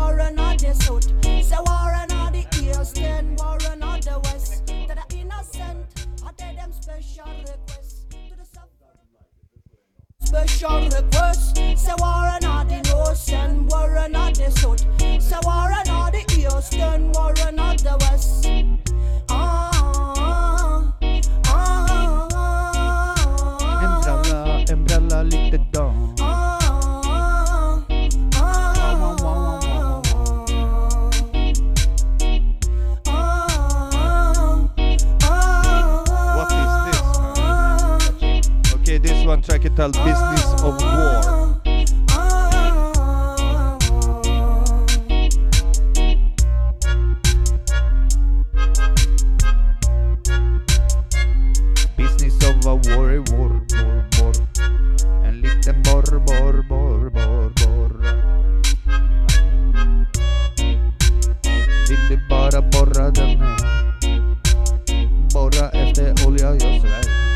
[10.27, 14.81] Special request, say war and all the ocean, war and all the south,
[15.23, 18.45] say war and all the eastern, war and all the west.
[39.27, 41.59] One tracket it Business of War.
[51.97, 54.33] Business of a war, a war, war, war.
[55.25, 57.93] En liten borr, borr, borr, borr, borr.
[61.89, 63.57] Vill du bara borra den här?
[65.33, 67.26] Borra efter olja, jag svär.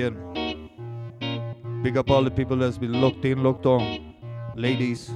[0.00, 4.14] Again, big up all the people that's been locked in, locked on.
[4.54, 5.10] Ladies,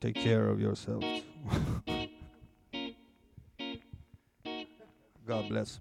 [0.00, 1.04] take care of yourselves.
[5.26, 5.80] God bless.